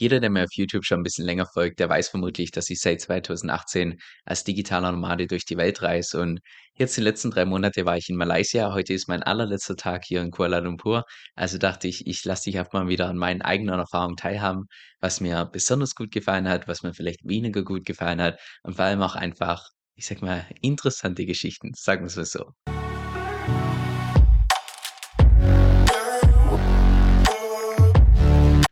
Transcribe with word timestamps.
Jeder, 0.00 0.18
der 0.18 0.30
mir 0.30 0.44
auf 0.44 0.54
YouTube 0.54 0.86
schon 0.86 1.00
ein 1.00 1.02
bisschen 1.02 1.26
länger 1.26 1.44
folgt, 1.44 1.78
der 1.78 1.90
weiß 1.90 2.08
vermutlich, 2.08 2.52
dass 2.52 2.70
ich 2.70 2.80
seit 2.80 3.02
2018 3.02 3.98
als 4.24 4.44
digitaler 4.44 4.92
Nomade 4.92 5.26
durch 5.26 5.44
die 5.44 5.58
Welt 5.58 5.82
reise 5.82 6.22
und 6.22 6.40
jetzt 6.72 6.96
die 6.96 7.02
letzten 7.02 7.30
3 7.30 7.44
Monate 7.44 7.84
war 7.84 7.98
ich 7.98 8.08
in 8.08 8.16
Malaysia. 8.16 8.72
Heute 8.72 8.94
ist 8.94 9.08
mein 9.08 9.22
allerletzter 9.22 9.76
Tag 9.76 10.06
hier 10.06 10.22
in 10.22 10.30
Kuala 10.30 10.60
Lumpur. 10.60 11.04
Also 11.34 11.58
dachte 11.58 11.86
ich, 11.86 12.06
ich 12.06 12.24
lasse 12.24 12.44
dich 12.44 12.58
einfach 12.58 12.72
mal 12.72 12.88
wieder 12.88 13.10
an 13.10 13.18
meinen 13.18 13.42
eigenen 13.42 13.78
Erfahrungen 13.78 14.16
teilhaben, 14.16 14.68
was 15.00 15.20
mir 15.20 15.44
besonders 15.44 15.94
gut 15.94 16.12
gefallen 16.12 16.48
hat, 16.48 16.66
was 16.66 16.82
mir 16.82 16.94
vielleicht 16.94 17.28
weniger 17.28 17.62
gut 17.62 17.84
gefallen 17.84 18.22
hat 18.22 18.40
und 18.62 18.76
vor 18.76 18.86
allem 18.86 19.02
auch 19.02 19.16
einfach, 19.16 19.68
ich 19.96 20.06
sag 20.06 20.22
mal, 20.22 20.46
interessante 20.62 21.26
Geschichten, 21.26 21.72
sagen 21.74 22.04
wir's 22.04 22.16
mal 22.16 22.24
so. 22.24 22.54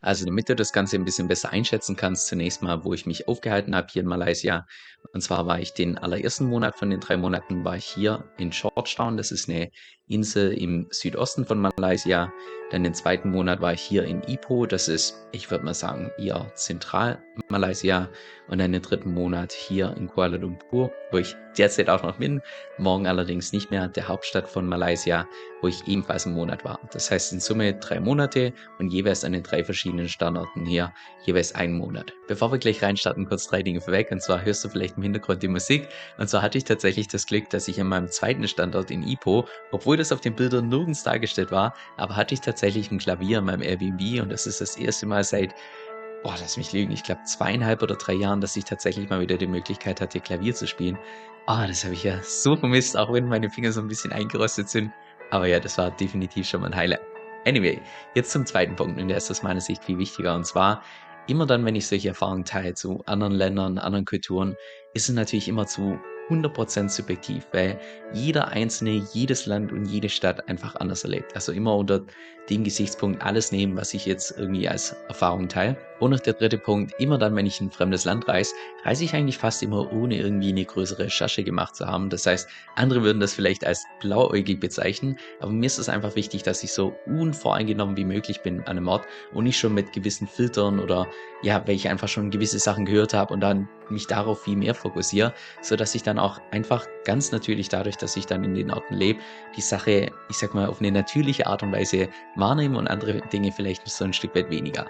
Also, 0.08 0.24
damit 0.24 0.48
du 0.48 0.56
das 0.56 0.72
Ganze 0.72 0.96
ein 0.96 1.04
bisschen 1.04 1.28
besser 1.28 1.50
einschätzen 1.50 1.94
kannst, 1.94 2.28
zunächst 2.28 2.62
mal, 2.62 2.82
wo 2.82 2.94
ich 2.94 3.04
mich 3.04 3.28
aufgehalten 3.28 3.76
habe 3.76 3.88
hier 3.90 4.00
in 4.00 4.08
Malaysia. 4.08 4.66
Und 5.12 5.20
zwar 5.20 5.46
war 5.46 5.60
ich 5.60 5.74
den 5.74 5.98
allerersten 5.98 6.46
Monat 6.46 6.78
von 6.78 6.88
den 6.88 7.00
3 7.00 7.18
Monaten 7.18 7.62
war 7.62 7.76
ich 7.76 7.84
hier 7.84 8.24
in 8.38 8.48
Georgetown. 8.48 9.18
Das 9.18 9.30
ist 9.30 9.50
eine 9.50 9.70
Insel 10.06 10.54
im 10.54 10.86
Südosten 10.90 11.44
von 11.44 11.60
Malaysia. 11.60 12.32
Dann 12.70 12.84
den 12.84 12.94
zweiten 12.94 13.32
Monat 13.32 13.60
war 13.60 13.74
ich 13.74 13.82
hier 13.82 14.04
in 14.04 14.22
Ipoh. 14.22 14.64
Das 14.64 14.88
ist, 14.88 15.26
ich 15.32 15.50
würde 15.50 15.66
mal 15.66 15.74
sagen, 15.74 16.10
eher 16.16 16.50
Zentral-Malaysia. 16.54 18.08
Und 18.48 18.58
den 18.58 18.80
dritten 18.80 19.12
Monat 19.12 19.52
hier 19.52 19.94
in 19.96 20.08
Kuala 20.08 20.36
Lumpur, 20.36 20.90
wo 21.10 21.18
ich 21.18 21.36
derzeit 21.56 21.90
auch 21.90 22.02
noch 22.02 22.16
bin. 22.18 22.40
Morgen 22.78 23.06
allerdings 23.06 23.52
nicht 23.52 23.70
mehr, 23.70 23.88
der 23.88 24.08
Hauptstadt 24.08 24.48
von 24.48 24.66
Malaysia, 24.66 25.26
wo 25.60 25.68
ich 25.68 25.86
ebenfalls 25.86 26.26
einen 26.26 26.36
Monat 26.36 26.64
war. 26.64 26.78
Das 26.92 27.10
heißt 27.10 27.32
in 27.32 27.40
Summe 27.40 27.74
drei 27.74 28.00
Monate 28.00 28.52
und 28.78 28.90
jeweils 28.90 29.24
an 29.24 29.32
den 29.32 29.42
drei 29.42 29.64
verschiedenen 29.64 30.08
Standorten 30.08 30.64
hier 30.64 30.92
jeweils 31.24 31.54
einen 31.54 31.76
Monat. 31.76 32.12
Bevor 32.28 32.52
wir 32.52 32.58
gleich 32.58 32.82
reinstarten, 32.82 33.26
kurz 33.26 33.48
drei 33.48 33.62
Dinge 33.62 33.80
vorweg. 33.80 34.10
Und 34.10 34.22
zwar 34.22 34.44
hörst 34.44 34.64
du 34.64 34.68
vielleicht 34.68 34.96
im 34.96 35.02
Hintergrund 35.02 35.42
die 35.42 35.48
Musik. 35.48 35.88
Und 36.16 36.28
zwar 36.28 36.42
hatte 36.42 36.58
ich 36.58 36.64
tatsächlich 36.64 37.08
das 37.08 37.26
Glück, 37.26 37.50
dass 37.50 37.68
ich 37.68 37.80
an 37.80 37.88
meinem 37.88 38.08
zweiten 38.08 38.46
Standort 38.46 38.90
in 38.90 39.06
Ipoh, 39.06 39.46
obwohl 39.72 39.96
das 39.96 40.12
auf 40.12 40.20
den 40.20 40.34
Bildern 40.34 40.68
nirgends 40.68 41.02
dargestellt 41.02 41.50
war, 41.50 41.74
aber 41.96 42.16
hatte 42.16 42.34
ich 42.34 42.40
tatsächlich 42.40 42.90
ein 42.90 42.98
Klavier 42.98 43.38
in 43.38 43.44
meinem 43.44 43.62
Airbnb 43.62 44.22
und 44.22 44.30
das 44.30 44.46
ist 44.46 44.60
das 44.60 44.76
erste 44.76 45.06
Mal 45.06 45.24
seit 45.24 45.54
boah, 46.22 46.34
lass 46.40 46.56
mich 46.56 46.72
lügen, 46.72 46.92
ich 46.92 47.02
glaube 47.02 47.22
zweieinhalb 47.24 47.82
oder 47.82 47.94
drei 47.94 48.14
Jahren, 48.14 48.40
dass 48.40 48.56
ich 48.56 48.64
tatsächlich 48.64 49.08
mal 49.08 49.20
wieder 49.20 49.36
die 49.36 49.46
Möglichkeit 49.46 50.00
hatte, 50.00 50.20
Klavier 50.20 50.54
zu 50.54 50.66
spielen. 50.66 50.98
Ah, 51.46 51.66
das 51.66 51.84
habe 51.84 51.94
ich 51.94 52.04
ja 52.04 52.20
so 52.22 52.56
vermisst, 52.56 52.96
auch 52.96 53.12
wenn 53.12 53.28
meine 53.28 53.50
Finger 53.50 53.72
so 53.72 53.80
ein 53.80 53.88
bisschen 53.88 54.12
eingerostet 54.12 54.68
sind. 54.68 54.92
Aber 55.30 55.46
ja, 55.46 55.60
das 55.60 55.78
war 55.78 55.90
definitiv 55.90 56.46
schon 56.46 56.60
mal 56.60 56.68
ein 56.68 56.76
Highlight. 56.76 57.00
Anyway, 57.46 57.80
jetzt 58.14 58.30
zum 58.32 58.44
zweiten 58.44 58.76
Punkt 58.76 59.00
und 59.00 59.08
der 59.08 59.16
ist 59.16 59.30
aus 59.30 59.42
meiner 59.42 59.60
Sicht 59.60 59.84
viel 59.84 59.98
wichtiger. 59.98 60.34
Und 60.34 60.44
zwar, 60.44 60.82
immer 61.26 61.46
dann, 61.46 61.64
wenn 61.64 61.76
ich 61.76 61.86
solche 61.86 62.08
Erfahrungen 62.08 62.44
teile 62.44 62.74
zu 62.74 63.02
anderen 63.06 63.32
Ländern, 63.32 63.78
anderen 63.78 64.04
Kulturen, 64.04 64.56
ist 64.94 65.08
es 65.08 65.14
natürlich 65.14 65.48
immer 65.48 65.66
zu 65.66 65.98
100% 66.28 66.88
subjektiv, 66.88 67.46
weil 67.52 67.80
jeder 68.12 68.48
Einzelne, 68.48 69.06
jedes 69.12 69.46
Land 69.46 69.72
und 69.72 69.86
jede 69.86 70.08
Stadt 70.08 70.48
einfach 70.48 70.76
anders 70.76 71.04
erlebt. 71.04 71.34
Also 71.34 71.52
immer 71.52 71.74
unter 71.76 72.02
dem 72.50 72.64
Gesichtspunkt 72.64 73.22
alles 73.22 73.52
nehmen, 73.52 73.76
was 73.76 73.94
ich 73.94 74.06
jetzt 74.06 74.34
irgendwie 74.36 74.68
als 74.68 74.96
Erfahrung 75.08 75.48
teile. 75.48 75.76
Und 76.00 76.12
noch 76.12 76.20
der 76.20 76.34
dritte 76.34 76.58
Punkt, 76.58 76.92
immer 77.00 77.18
dann, 77.18 77.34
wenn 77.34 77.46
ich 77.46 77.60
in 77.60 77.68
ein 77.68 77.72
fremdes 77.72 78.04
Land 78.04 78.28
reise, 78.28 78.54
reise 78.84 79.02
ich 79.02 79.14
eigentlich 79.14 79.38
fast 79.38 79.62
immer 79.62 79.92
ohne 79.92 80.16
irgendwie 80.16 80.50
eine 80.50 80.64
größere 80.64 81.04
Recherche 81.04 81.42
gemacht 81.42 81.74
zu 81.74 81.86
haben. 81.86 82.08
Das 82.08 82.24
heißt, 82.24 82.48
andere 82.76 83.02
würden 83.02 83.18
das 83.18 83.34
vielleicht 83.34 83.66
als 83.66 83.84
blauäugig 84.00 84.60
bezeichnen, 84.60 85.18
aber 85.40 85.50
mir 85.50 85.66
ist 85.66 85.78
es 85.78 85.88
einfach 85.88 86.14
wichtig, 86.14 86.44
dass 86.44 86.62
ich 86.62 86.72
so 86.72 86.94
unvoreingenommen 87.06 87.96
wie 87.96 88.04
möglich 88.04 88.42
bin 88.42 88.60
an 88.60 88.76
einem 88.76 88.88
Ort 88.88 89.06
und 89.32 89.44
nicht 89.44 89.58
schon 89.58 89.74
mit 89.74 89.92
gewissen 89.92 90.28
Filtern 90.28 90.78
oder 90.78 91.08
ja, 91.42 91.62
weil 91.66 91.74
ich 91.74 91.88
einfach 91.88 92.08
schon 92.08 92.30
gewisse 92.30 92.58
Sachen 92.58 92.84
gehört 92.84 93.14
habe 93.14 93.32
und 93.34 93.40
dann 93.40 93.68
mich 93.90 94.06
darauf 94.06 94.42
viel 94.42 94.56
mehr 94.56 94.74
fokussiere, 94.74 95.32
so 95.62 95.76
dass 95.76 95.94
ich 95.94 96.02
dann 96.02 96.18
auch 96.18 96.40
einfach 96.50 96.86
ganz 97.04 97.32
natürlich 97.32 97.68
dadurch, 97.68 97.96
dass 97.96 98.16
ich 98.16 98.26
dann 98.26 98.44
in 98.44 98.54
den 98.54 98.70
Orten 98.70 98.94
lebe, 98.94 99.20
die 99.56 99.60
Sache, 99.60 100.10
ich 100.28 100.38
sag 100.38 100.54
mal, 100.54 100.66
auf 100.66 100.80
eine 100.80 100.92
natürliche 100.92 101.46
Art 101.46 101.62
und 101.62 101.72
Weise 101.72 102.08
wahrnehme 102.38 102.78
und 102.78 102.88
andere 102.88 103.20
Dinge 103.32 103.52
vielleicht 103.52 103.88
so 103.88 104.04
ein 104.04 104.12
Stück 104.12 104.34
weit 104.34 104.50
weniger. 104.50 104.86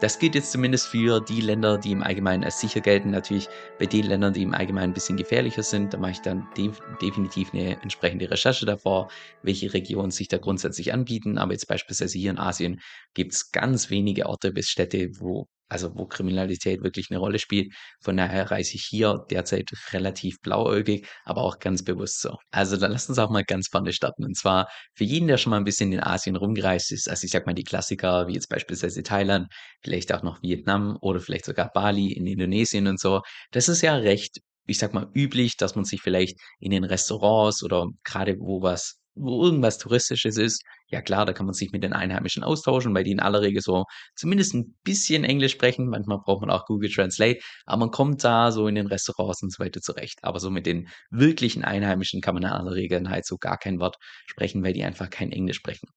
Das 0.00 0.18
gilt 0.18 0.34
jetzt 0.34 0.50
zumindest 0.52 0.88
für 0.88 1.20
die 1.20 1.40
Länder, 1.40 1.78
die 1.78 1.92
im 1.92 2.02
Allgemeinen 2.02 2.42
als 2.44 2.60
sicher 2.60 2.80
gelten. 2.80 3.10
Natürlich 3.10 3.48
bei 3.78 3.86
den 3.86 4.06
Ländern, 4.06 4.32
die 4.32 4.42
im 4.42 4.54
Allgemeinen 4.54 4.90
ein 4.90 4.94
bisschen 4.94 5.16
gefährlicher 5.16 5.62
sind, 5.62 5.94
da 5.94 5.98
mache 5.98 6.12
ich 6.12 6.20
dann 6.20 6.48
de 6.56 6.70
definitiv 7.00 7.52
eine 7.52 7.80
entsprechende 7.82 8.30
Recherche 8.30 8.66
davor, 8.66 9.08
welche 9.42 9.72
Regionen 9.72 10.10
sich 10.10 10.28
da 10.28 10.38
grundsätzlich 10.38 10.92
anbieten. 10.92 11.38
Aber 11.38 11.52
jetzt 11.52 11.68
beispielsweise 11.68 12.18
hier 12.18 12.30
in 12.30 12.38
Asien 12.38 12.80
gibt 13.14 13.32
es 13.32 13.52
ganz 13.52 13.90
wenige 13.90 14.26
Orte 14.26 14.52
bis 14.52 14.68
Städte, 14.68 15.10
wo 15.20 15.48
also 15.72 15.90
wo 15.94 16.06
Kriminalität 16.06 16.82
wirklich 16.82 17.08
eine 17.10 17.18
Rolle 17.18 17.38
spielt. 17.38 17.72
Von 18.00 18.16
daher 18.16 18.50
reise 18.50 18.76
ich 18.76 18.84
hier 18.84 19.24
derzeit 19.30 19.70
relativ 19.92 20.40
blauäugig, 20.40 21.06
aber 21.24 21.42
auch 21.42 21.58
ganz 21.58 21.82
bewusst 21.82 22.20
so. 22.20 22.36
Also 22.50 22.76
dann 22.76 22.92
lasst 22.92 23.08
uns 23.08 23.18
auch 23.18 23.30
mal 23.30 23.44
ganz 23.44 23.68
vorne 23.68 23.92
starten. 23.92 24.24
Und 24.24 24.36
zwar 24.36 24.68
für 24.94 25.04
jeden, 25.04 25.28
der 25.28 25.38
schon 25.38 25.50
mal 25.50 25.56
ein 25.56 25.64
bisschen 25.64 25.92
in 25.92 26.00
Asien 26.00 26.36
rumgereist 26.36 26.92
ist, 26.92 27.08
also 27.08 27.24
ich 27.24 27.30
sag 27.30 27.46
mal 27.46 27.54
die 27.54 27.64
Klassiker, 27.64 28.28
wie 28.28 28.34
jetzt 28.34 28.48
beispielsweise 28.48 29.02
Thailand, 29.02 29.48
vielleicht 29.82 30.12
auch 30.12 30.22
noch 30.22 30.42
Vietnam 30.42 30.96
oder 31.00 31.20
vielleicht 31.20 31.46
sogar 31.46 31.70
Bali 31.72 32.12
in 32.12 32.26
Indonesien 32.26 32.86
und 32.86 33.00
so. 33.00 33.22
Das 33.50 33.68
ist 33.68 33.82
ja 33.82 33.96
recht 33.96 34.38
ich 34.66 34.78
sag 34.78 34.94
mal, 34.94 35.08
üblich, 35.14 35.56
dass 35.56 35.74
man 35.74 35.84
sich 35.84 36.00
vielleicht 36.00 36.38
in 36.60 36.70
den 36.70 36.84
Restaurants 36.84 37.64
oder 37.64 37.86
gerade 38.04 38.38
wo 38.38 38.62
was 38.62 39.01
wo 39.14 39.44
irgendwas 39.44 39.78
Touristisches 39.78 40.36
ist, 40.36 40.62
ja 40.88 41.02
klar, 41.02 41.26
da 41.26 41.32
kann 41.32 41.46
man 41.46 41.54
sich 41.54 41.72
mit 41.72 41.82
den 41.82 41.92
Einheimischen 41.92 42.42
austauschen, 42.42 42.94
weil 42.94 43.04
die 43.04 43.12
in 43.12 43.20
aller 43.20 43.42
Regel 43.42 43.62
so 43.62 43.84
zumindest 44.14 44.54
ein 44.54 44.74
bisschen 44.84 45.24
Englisch 45.24 45.52
sprechen. 45.52 45.88
Manchmal 45.88 46.18
braucht 46.18 46.42
man 46.42 46.50
auch 46.50 46.66
Google 46.66 46.90
Translate, 46.90 47.40
aber 47.66 47.80
man 47.80 47.90
kommt 47.90 48.24
da 48.24 48.52
so 48.52 48.68
in 48.68 48.74
den 48.74 48.86
Restaurants 48.86 49.42
und 49.42 49.52
so 49.52 49.62
weiter 49.62 49.80
zurecht. 49.80 50.18
Aber 50.22 50.40
so 50.40 50.50
mit 50.50 50.66
den 50.66 50.88
wirklichen 51.10 51.64
Einheimischen 51.64 52.20
kann 52.20 52.34
man 52.34 52.44
in 52.44 52.50
aller 52.50 52.72
Regel 52.72 53.08
halt 53.08 53.26
so 53.26 53.36
gar 53.38 53.58
kein 53.58 53.80
Wort 53.80 53.96
sprechen, 54.26 54.62
weil 54.62 54.74
die 54.74 54.84
einfach 54.84 55.10
kein 55.10 55.32
Englisch 55.32 55.56
sprechen. 55.56 55.88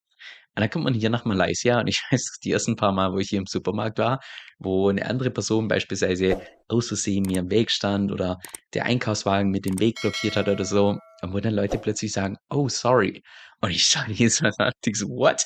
Und 0.56 0.62
dann 0.62 0.70
kommt 0.70 0.86
man 0.86 0.94
hier 0.94 1.10
nach 1.10 1.26
Malaysia 1.26 1.80
und 1.80 1.88
ich 1.88 2.02
weiß, 2.12 2.40
die 2.44 2.52
ersten 2.52 2.76
paar 2.76 2.94
Mal, 2.94 3.12
wo 3.12 3.18
ich 3.18 3.30
hier 3.30 3.40
im 3.40 3.46
Supermarkt 3.46 3.98
war, 3.98 4.20
wo 4.60 4.90
eine 4.90 5.06
andere 5.06 5.32
Person 5.32 5.68
beispielsweise 5.68 6.42
aus 6.70 6.88
Versehen 6.88 7.24
mir 7.24 7.40
im 7.40 7.52
Weg 7.52 7.72
stand 7.72 8.12
oder 8.12 8.38
der 8.74 8.86
Einkaufswagen 8.86 9.52
mit 9.52 9.66
dem 9.66 9.80
Weg 9.80 10.00
blockiert 10.02 10.38
hat 10.38 10.48
oder 10.48 10.66
so, 10.66 10.98
und 11.22 11.34
wo 11.34 11.40
dann 11.40 11.54
Leute 11.54 11.78
plötzlich 11.78 12.12
sagen, 12.12 12.38
oh, 12.50 12.70
sorry. 12.70 13.22
Und 13.62 13.72
ich 13.72 13.86
schaue 13.86 14.12
jedes 14.12 14.42
Mal 14.42 14.54
an 14.58 14.72
und 14.86 14.98
so, 14.98 15.08
what? 15.08 15.46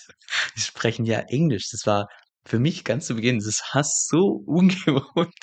Die 0.55 0.61
sprechen 0.61 1.05
ja 1.05 1.19
Englisch. 1.19 1.69
Das 1.71 1.85
war 1.85 2.07
für 2.45 2.59
mich 2.59 2.83
ganz 2.83 3.07
zu 3.07 3.15
Beginn, 3.15 3.39
das 3.39 3.61
war 3.73 3.83
so 3.83 4.43
ungewohnt, 4.45 5.33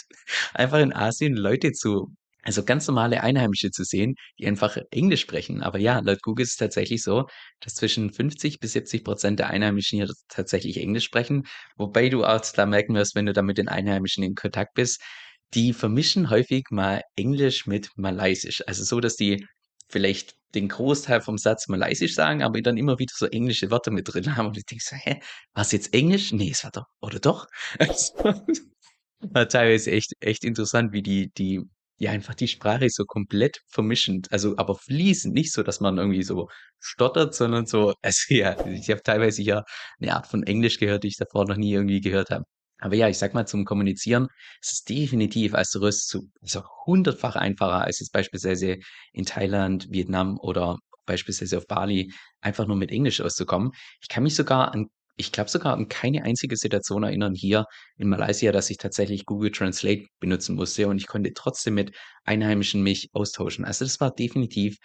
einfach 0.55 0.79
in 0.79 0.93
Asien 0.93 1.35
Leute 1.37 1.73
zu 1.73 2.09
also 2.47 2.65
ganz 2.65 2.87
normale 2.87 3.23
Einheimische 3.23 3.71
zu 3.73 3.83
sehen, 3.83 4.15
die 4.39 4.47
einfach 4.47 4.79
Englisch 4.93 5.23
sprechen. 5.23 5.63
Aber 5.63 5.79
ja, 5.79 5.99
laut 5.99 6.23
Google 6.23 6.45
ist 6.45 6.53
es 6.53 6.57
tatsächlich 6.57 7.03
so, 7.03 7.27
dass 7.61 7.75
zwischen 7.75 8.13
50 8.13 8.61
bis 8.61 8.73
70 8.73 9.03
Prozent 9.03 9.41
der 9.41 9.51
Einheimischen 9.51 9.99
hier 9.99 10.09
tatsächlich 10.29 10.77
Englisch 10.77 11.05
sprechen. 11.05 11.43
Wobei 11.77 12.09
du 12.09 12.25
auch 12.25 12.41
da 12.41 12.65
merken 12.65 12.95
wirst, 12.95 13.17
wenn 13.17 13.27
du 13.27 13.33
da 13.33 13.43
mit 13.43 13.59
den 13.59 13.69
Einheimischen 13.69 14.23
in 14.23 14.37
Kontakt 14.37 14.75
bist, 14.75 15.03
die 15.55 15.73
vermischen 15.73 16.31
häufig 16.31 16.65
mal 16.71 17.03
Englisch 17.17 17.67
mit 17.67 17.91
Malaysisch. 17.97 18.63
Also 18.67 18.85
so, 18.85 19.01
dass 19.01 19.17
die 19.17 19.45
vielleicht 19.89 20.37
den 20.55 20.69
Großteil 20.69 21.21
vom 21.21 21.39
Satz 21.39 21.67
Malaysisch 21.67 22.15
sagen, 22.15 22.45
aber 22.45 22.61
dann 22.63 22.77
immer 22.77 23.01
wieder 23.01 23.13
so 23.17 23.27
englische 23.27 23.73
Wörter 23.73 23.91
mit 23.91 24.13
drin 24.13 24.37
haben. 24.37 24.47
Und 24.47 24.57
ich 24.57 24.67
denke 24.67 24.85
so, 24.87 24.95
hä, 24.95 25.21
war's 25.53 25.73
jetzt 25.73 25.93
Englisch? 25.95 26.33
Nee, 26.33 26.51
es 26.51 26.63
war 26.63 26.71
doch, 26.71 26.87
oder 27.01 27.19
doch? 27.19 27.47
war 29.21 29.49
teilweise 29.49 29.91
echt, 29.91 30.13
echt 30.21 30.45
interessant, 30.45 30.93
wie 30.93 31.03
die, 31.03 31.33
die 31.37 31.63
ja, 31.99 32.11
einfach 32.11 32.35
die 32.35 32.49
Sprache 32.49 32.89
so 32.91 33.05
komplett 33.05 33.61
vermischend, 33.69 34.31
also 34.33 34.57
aber 34.57 34.75
fließend, 34.75 35.35
nicht 35.35 35.53
so, 35.53 35.63
dass 35.63 35.81
man 35.81 35.99
irgendwie 35.99 36.23
so 36.23 36.49
stottert, 36.79 37.35
sondern 37.35 37.67
so 37.67 37.95
also 38.03 38.35
ja, 38.35 38.57
ich 38.67 38.91
habe 38.91 39.03
teilweise 39.03 39.43
ja 39.43 39.65
eine 40.01 40.15
Art 40.15 40.27
von 40.27 40.43
Englisch 40.43 40.79
gehört, 40.79 41.05
die 41.05 41.09
ich 41.09 41.17
davor 41.17 41.47
noch 41.47 41.57
nie 41.57 41.73
irgendwie 41.73 42.01
gehört 42.01 42.31
habe. 42.31 42.45
Aber 42.79 42.95
ja, 42.95 43.09
ich 43.09 43.17
sag 43.19 43.33
mal, 43.33 43.47
zum 43.47 43.65
Kommunizieren 43.65 44.29
ist 44.61 44.73
es 44.73 44.83
definitiv 44.85 45.55
als 45.55 45.71
Tourist 45.71 46.09
zu 46.09 46.31
so 46.43 46.63
hundertfach 46.85 47.37
einfacher 47.37 47.83
als 47.85 48.01
jetzt 48.01 48.13
beispielsweise 48.13 48.77
in 49.13 49.25
Thailand, 49.25 49.89
Vietnam 49.91 50.39
oder 50.39 50.77
beispielsweise 51.07 51.57
auf 51.59 51.67
Bali 51.67 52.13
einfach 52.43 52.67
nur 52.67 52.77
mit 52.77 52.91
Englisch 52.91 53.21
auszukommen. 53.21 53.71
Ich 54.03 54.09
kann 54.09 54.25
mich 54.25 54.35
sogar 54.35 54.75
an 54.75 54.89
ich 55.17 55.33
glaube 55.33 55.51
sogar 55.51 55.75
an 55.75 55.89
keine 55.89 56.25
einzige 56.25 56.57
Situation 56.57 57.03
erinnern 57.03 57.35
hier 57.35 57.65
in 57.97 58.09
Malaysia, 58.09 58.53
dass 58.53 58.71
ich 58.71 58.77
tatsächlich 58.79 59.25
Google 59.27 59.51
Translate 59.51 60.07
benutzen 60.21 60.57
musste 60.57 60.89
und 60.89 60.99
ich 60.99 61.07
konnte 61.07 61.33
trotzdem 61.35 61.75
mit 61.75 61.97
Einheimischen 62.25 62.83
mich 62.83 63.09
austauschen. 63.13 63.65
Also 63.65 63.85
das 63.85 64.01
war 64.01 64.15
definitiv 64.15 64.77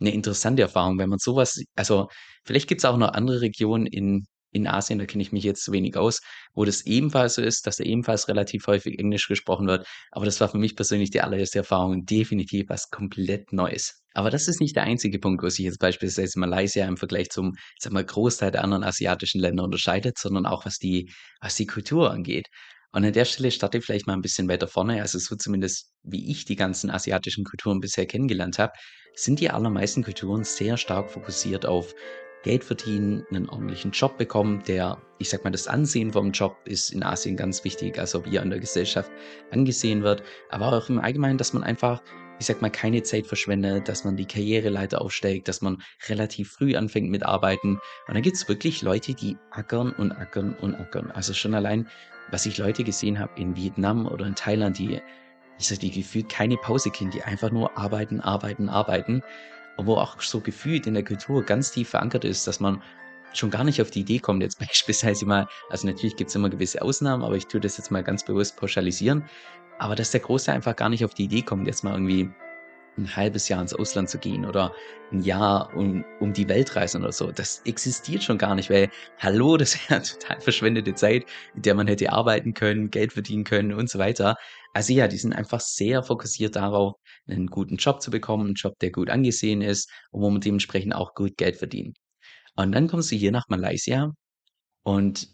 eine 0.00 0.12
interessante 0.12 0.62
Erfahrung, 0.62 0.98
wenn 0.98 1.08
man 1.08 1.18
sowas 1.18 1.62
also 1.74 2.08
vielleicht 2.44 2.68
gibt's 2.68 2.84
auch 2.84 2.98
noch 2.98 3.12
andere 3.12 3.40
Regionen 3.40 3.86
in 3.86 4.26
in 4.52 4.66
Asien, 4.66 4.98
da 4.98 5.06
kenne 5.06 5.22
ich 5.22 5.32
mich 5.32 5.44
jetzt 5.44 5.62
zu 5.64 5.72
wenig 5.72 5.96
aus, 5.96 6.20
wo 6.54 6.64
das 6.64 6.84
ebenfalls 6.86 7.34
so 7.34 7.42
ist, 7.42 7.66
dass 7.66 7.76
da 7.76 7.84
ebenfalls 7.84 8.28
relativ 8.28 8.66
häufig 8.66 8.98
Englisch 8.98 9.28
gesprochen 9.28 9.66
wird. 9.66 9.86
Aber 10.10 10.24
das 10.24 10.40
war 10.40 10.48
für 10.48 10.58
mich 10.58 10.76
persönlich 10.76 11.10
die 11.10 11.20
allererste 11.20 11.58
Erfahrung, 11.58 12.04
definitiv 12.04 12.68
was 12.68 12.90
komplett 12.90 13.52
Neues. 13.52 14.02
Aber 14.14 14.30
das 14.30 14.48
ist 14.48 14.60
nicht 14.60 14.74
der 14.76 14.84
einzige 14.84 15.18
Punkt, 15.18 15.42
wo 15.42 15.48
sich 15.48 15.64
jetzt 15.64 15.78
beispielsweise 15.78 16.38
Malaysia 16.38 16.86
im 16.86 16.96
Vergleich 16.96 17.30
zum, 17.30 17.54
sag 17.78 17.92
mal, 17.92 18.04
Großteil 18.04 18.50
der 18.50 18.64
anderen 18.64 18.84
asiatischen 18.84 19.40
Länder 19.40 19.64
unterscheidet, 19.64 20.18
sondern 20.18 20.46
auch 20.46 20.64
was 20.66 20.78
die, 20.78 21.12
was 21.40 21.54
die 21.56 21.66
Kultur 21.66 22.10
angeht. 22.10 22.48
Und 22.92 23.04
an 23.04 23.12
der 23.12 23.24
Stelle 23.26 23.50
starte 23.50 23.78
ich 23.78 23.84
vielleicht 23.84 24.06
mal 24.06 24.14
'n 24.14 24.22
bisschen 24.22 24.48
weiter 24.48 24.66
vorne. 24.66 25.00
Also, 25.02 25.18
so 25.18 25.36
zumindest, 25.36 25.92
wie 26.02 26.30
ich 26.30 26.44
die 26.46 26.56
ganzen 26.56 26.90
asiatischen 26.90 27.44
Kulturen 27.44 27.80
bisher 27.80 28.06
kennengelernt 28.06 28.58
habe, 28.58 28.72
sind 29.14 29.40
die 29.40 29.50
allermeisten 29.50 30.02
Kulturen 30.04 30.44
sehr 30.44 30.76
stark 30.76 31.10
fokussiert 31.10 31.66
auf 31.66 31.94
Geld 32.42 32.64
verdienen, 32.64 33.24
'nen 33.30 33.48
ordentlichen 33.48 33.90
Job 33.90 34.16
bekommen, 34.18 34.62
der 34.66 34.98
ich 35.18 35.30
sage 35.30 35.42
mal, 35.44 35.50
das 35.50 35.66
Ansehen 35.66 36.12
vom 36.12 36.30
Job 36.30 36.56
ist 36.64 36.92
in 36.92 37.02
Asien 37.02 37.36
ganz 37.36 37.64
wichtig, 37.64 37.98
also 37.98 38.24
wie 38.24 38.36
er 38.36 38.42
in 38.42 38.50
der 38.50 38.60
Gesellschaft 38.60 39.10
angesehen 39.50 40.02
wird, 40.02 40.22
aber 40.48 40.72
auch 40.72 40.88
im 40.88 41.00
Allgemeinen, 41.00 41.38
dass 41.38 41.52
man 41.52 41.64
einfach, 41.64 42.02
ich 42.38 42.46
sage 42.46 42.60
mal, 42.60 42.70
keine 42.70 43.02
Zeit 43.02 43.26
verschwendet, 43.26 43.88
dass 43.88 44.04
man 44.04 44.16
die 44.16 44.26
Karriereleiter 44.26 45.00
aufsteigt, 45.00 45.48
dass 45.48 45.60
man 45.60 45.82
relativ 46.08 46.52
früh 46.52 46.76
anfängt 46.76 47.10
mit 47.10 47.24
Arbeiten. 47.24 47.80
Und 48.06 48.14
dann 48.14 48.22
gibt's 48.22 48.48
wirklich 48.48 48.82
Leute, 48.82 49.14
die 49.14 49.36
ackern 49.50 49.92
und 49.92 50.12
ackern 50.12 50.54
und 50.60 50.76
ackern. 50.76 51.10
Also, 51.10 51.34
schon 51.34 51.54
allein, 51.54 51.88
was 52.30 52.46
ich 52.46 52.58
Leute 52.58 52.84
gesehen 52.84 53.18
habe 53.18 53.32
in 53.40 53.56
Vietnam 53.56 54.06
oder 54.06 54.24
in 54.26 54.36
Thailand, 54.36 54.78
die 54.78 55.00
ich 55.58 55.66
sage, 55.66 55.80
die 55.80 55.90
gefühlt 55.90 56.28
keine 56.28 56.56
Pause 56.56 56.90
kennen, 56.90 57.10
die 57.10 57.22
einfach 57.22 57.50
nur 57.50 57.76
arbeiten, 57.76 58.20
arbeiten, 58.20 58.68
arbeiten. 58.68 59.22
Wo 59.80 59.94
auch 59.94 60.20
so 60.20 60.40
gefühlt 60.40 60.86
in 60.86 60.94
der 60.94 61.04
Kultur 61.04 61.44
ganz 61.44 61.70
tief 61.70 61.90
verankert 61.90 62.24
ist, 62.24 62.46
dass 62.46 62.60
man 62.60 62.82
schon 63.32 63.50
gar 63.50 63.64
nicht 63.64 63.80
auf 63.80 63.90
die 63.90 64.00
Idee 64.00 64.18
kommt, 64.18 64.42
jetzt 64.42 64.58
beispielsweise 64.66 65.24
mal 65.26 65.46
also, 65.70 65.86
natürlich 65.86 66.16
gibt's 66.16 66.34
immer 66.34 66.50
gewisse 66.50 66.82
Ausnahmen, 66.82 67.22
aber 67.22 67.36
ich 67.36 67.46
tue 67.46 67.60
das 67.60 67.78
jetzt 67.78 67.90
mal 67.90 68.02
ganz 68.02 68.24
bewusst 68.24 68.56
pauschalisieren. 68.56 69.24
Aber 69.78 69.94
dass 69.94 70.10
der 70.10 70.20
Großteil 70.20 70.56
einfach 70.56 70.74
gar 70.74 70.88
nicht 70.88 71.04
auf 71.04 71.14
die 71.14 71.24
Idee 71.24 71.42
kommt, 71.42 71.66
jetzt 71.68 71.84
mal 71.84 71.92
irgendwie 71.92 72.28
'n 72.98 73.16
1/2 73.16 73.48
Jahr 73.48 73.62
ins 73.62 73.74
Ausland 73.74 74.10
zu 74.10 74.18
gehen 74.18 74.44
oder 74.46 74.72
'n 75.12 75.20
Jahr 75.20 75.72
um 75.74 76.04
um 76.18 76.32
die 76.34 76.48
Welt 76.48 76.76
reisen 76.76 77.02
oder 77.02 77.12
so. 77.12 77.32
Das 77.32 77.60
existiert 77.64 78.22
schon 78.24 78.38
gar 78.38 78.54
nicht, 78.56 78.70
weil 78.70 78.90
hallo, 79.18 79.56
das 79.58 79.76
wäre 79.90 80.02
total 80.02 80.40
verschwendete 80.42 80.94
Zeit, 80.94 81.24
in 81.54 81.62
der 81.62 81.74
man 81.74 81.86
hätte 81.88 82.12
arbeiten 82.12 82.54
können, 82.54 82.90
Geld 82.90 83.12
verdienen 83.14 83.44
können 83.44 83.72
und 83.74 83.88
so 83.90 83.98
weiter. 83.98 84.36
Also, 84.74 84.92
ja, 84.92 85.08
die 85.08 85.18
sind 85.18 85.32
einfach 85.34 85.60
sehr 85.60 86.02
fokussiert 86.02 86.56
darauf, 86.56 86.94
'nen 87.26 87.46
guten 87.48 87.76
Job 87.76 88.02
zu 88.02 88.10
bekommen, 88.10 88.50
'n 88.50 88.54
Job, 88.54 88.78
der 88.80 88.90
gut 88.92 89.10
angesehen 89.10 89.62
ist 89.62 89.90
und 90.10 90.22
wo 90.22 90.30
man 90.30 90.40
dementsprechend 90.40 90.94
auch 90.94 91.14
gut 91.14 91.36
Geld 91.38 91.56
verdient. 91.56 91.96
Und 92.56 92.72
dann 92.72 92.88
kommst 92.88 93.12
du 93.12 93.16
hier 93.16 93.32
nach 93.32 93.46
Malaysia 93.48 94.12
und 94.84 95.28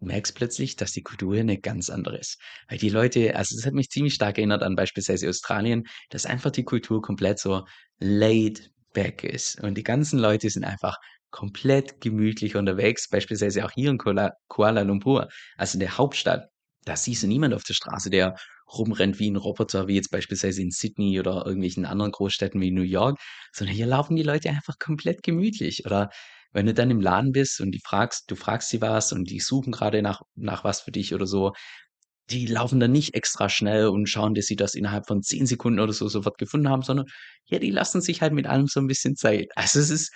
merkst 0.00 0.34
plötzlich, 0.36 0.76
dass 0.76 0.92
die 0.92 1.02
Kultur 1.02 1.34
hier 1.34 1.44
'ne 1.44 1.58
ganz 1.58 1.90
andere 1.90 2.18
ist. 2.18 2.38
Weil 2.68 2.78
die 2.78 2.88
Leute 2.90 3.36
also, 3.36 3.56
es 3.58 3.66
hat 3.66 3.74
mich 3.74 3.88
ziemlich 3.90 4.14
stark 4.14 4.38
erinnert 4.38 4.62
an 4.62 4.76
beispielsweise 4.76 5.28
Australien, 5.28 5.84
dass 6.10 6.26
einfach 6.26 6.50
die 6.52 6.64
Kultur 6.64 7.02
komplett 7.02 7.38
so 7.40 7.64
laid 8.00 8.70
back 8.94 9.24
ist. 9.24 9.60
Und 9.62 9.76
die 9.76 9.82
ganzen 9.84 10.18
Leute 10.18 10.50
sind 10.50 10.64
einfach 10.64 10.96
komplett 11.30 12.00
gemütlich 12.00 12.56
unterwegs, 12.56 13.08
beispielsweise 13.08 13.64
auch 13.64 13.72
hier 13.72 13.90
in 13.90 13.98
Kuala 13.98 14.32
Kuala 14.48 14.82
Lumpur, 14.82 15.28
also 15.56 15.74
in 15.76 15.80
der 15.80 15.98
Hauptstadt. 15.98 16.48
Da 16.84 16.96
siehst 16.96 17.22
du 17.22 17.26
niemand 17.26 17.52
auf 17.54 17.64
der 17.64 17.74
Straße, 17.74 18.08
der 18.10 18.34
rumrennt 18.72 19.18
wie 19.18 19.28
'n 19.28 19.36
Roboter, 19.36 19.88
wie 19.88 19.94
jetzt 19.96 20.10
beispielsweise 20.10 20.62
in 20.62 20.70
Sydney 20.70 21.20
oder 21.20 21.44
irgendwelchen 21.46 21.84
anderen 21.86 22.12
Großstädten 22.12 22.60
wie 22.60 22.70
New 22.70 22.82
York, 22.82 23.18
sondern 23.52 23.76
hier 23.76 23.86
laufen 23.86 24.16
die 24.16 24.22
Leute 24.22 24.48
einfach 24.50 24.78
komplett 24.78 25.22
gemütlich. 25.22 25.84
Oder 25.86 26.10
wenn 26.58 26.66
du 26.66 26.74
dann 26.74 26.90
im 26.90 27.00
Laden 27.00 27.32
bist 27.32 27.60
und 27.62 27.72
die 27.72 27.80
fragst 27.84 28.30
du 28.30 28.36
fragst 28.36 28.70
sie 28.70 28.82
was 28.82 29.12
und 29.12 29.30
die 29.30 29.40
suchen 29.40 29.72
grade 29.72 30.02
nach 30.02 30.22
nach 30.36 30.64
was 30.64 30.82
für 30.82 30.92
dich 30.92 31.14
oder 31.14 31.26
so, 31.26 31.52
die 32.30 32.46
laufen 32.46 32.78
dann 32.80 32.92
nicht 32.92 33.14
extra 33.14 33.48
schnell 33.48 33.88
und 33.88 34.06
schauen, 34.08 34.34
dass 34.34 34.46
sie 34.46 34.56
das 34.56 34.74
innerhalb 34.74 35.06
von 35.06 35.22
10 35.22 35.46
Sekunden 35.46 35.80
oder 35.80 35.92
so 35.94 36.08
sofort 36.08 36.38
gefunden 36.38 36.68
haben, 36.68 36.82
sondern 36.82 37.06
ja, 37.46 37.58
die 37.58 37.70
lassen 37.70 38.02
sich 38.02 38.20
halt 38.22 38.34
mit 38.34 38.46
allem 38.46 38.66
so 38.68 38.80
'n 38.80 38.86
bisschen 38.88 39.16
Zeit. 39.16 39.48
Also, 39.56 39.80
es 39.80 39.90
ist 39.90 40.12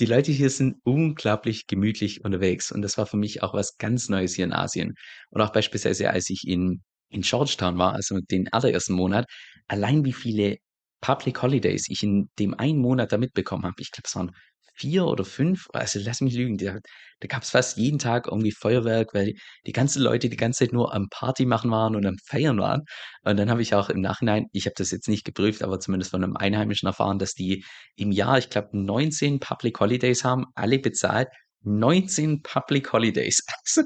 die 0.00 0.06
Leute 0.06 0.32
hier 0.32 0.50
sind 0.50 0.76
unglaublich 0.84 1.66
gemütlich 1.66 2.24
unterwegs 2.24 2.70
und 2.72 2.82
das 2.82 2.98
war 2.98 3.06
für 3.06 3.16
mich 3.16 3.42
auch 3.42 3.54
was 3.54 3.78
ganz 3.78 4.08
Neues 4.10 4.34
hier 4.34 4.44
in 4.44 4.52
Asien. 4.52 4.94
Und 5.30 5.40
auch 5.42 5.52
beispielsweise, 5.52 6.10
als 6.10 6.30
ich 6.30 6.44
in 6.46 6.82
in 7.10 7.22
Georgetown 7.22 7.78
war, 7.78 7.94
also 7.94 8.18
den 8.20 8.52
allerersten 8.52 8.94
Monat, 8.94 9.26
allein 9.68 10.04
wie 10.04 10.12
viele 10.12 10.56
Public 11.00 11.40
Holidays 11.42 11.86
ich 11.88 12.02
in 12.02 12.28
dem 12.38 12.54
einen 12.54 12.78
Monat 12.80 13.12
da 13.12 13.18
mitbekommen 13.18 13.64
habe. 13.64 13.76
Ich 13.78 13.92
glaube, 13.92 14.06
es 14.08 14.16
waren 14.16 14.32
4 14.76 15.06
oder 15.06 15.24
5, 15.24 15.66
also 15.72 15.98
lass 16.02 16.20
mich 16.20 16.34
lügen, 16.34 16.58
da 16.58 16.78
da 17.20 17.28
gab's 17.28 17.50
fast 17.50 17.78
jeden 17.78 17.98
Tag 17.98 18.26
irgendwie 18.26 18.52
Feuerwerk, 18.52 19.14
weil 19.14 19.34
die 19.66 19.72
ganzen 19.72 20.02
Leute 20.02 20.28
die 20.28 20.36
ganze 20.36 20.60
Zeit 20.64 20.72
nur 20.74 20.94
am 20.94 21.08
Party 21.10 21.46
machen 21.46 21.70
waren 21.70 21.96
und 21.96 22.04
am 22.06 22.16
Feiern 22.26 22.58
waren. 22.58 22.82
Und 23.24 23.38
dann 23.38 23.50
habe 23.50 23.62
ich 23.62 23.74
auch 23.74 23.88
im 23.90 24.00
Nachhinein 24.00 24.46
ich 24.52 24.66
habe 24.66 24.74
das 24.76 24.90
jetzt 24.90 25.08
nicht 25.08 25.24
geprüft, 25.24 25.62
aber 25.62 25.80
zumindest 25.80 26.10
von 26.10 26.20
'nem 26.20 26.36
Einheimischen 26.36 26.86
erfahren, 26.88 27.18
dass 27.18 27.32
die 27.34 27.64
im 27.96 28.12
Jahr, 28.12 28.38
ich 28.38 28.50
glaube, 28.50 28.68
19 28.78 29.40
Public 29.40 29.80
Holidays 29.80 30.24
haben, 30.24 30.44
alle 30.54 30.78
bezahlt. 30.78 31.28
19 31.62 32.42
Public 32.42 32.92
Holidays. 32.92 33.42
Also, 33.66 33.82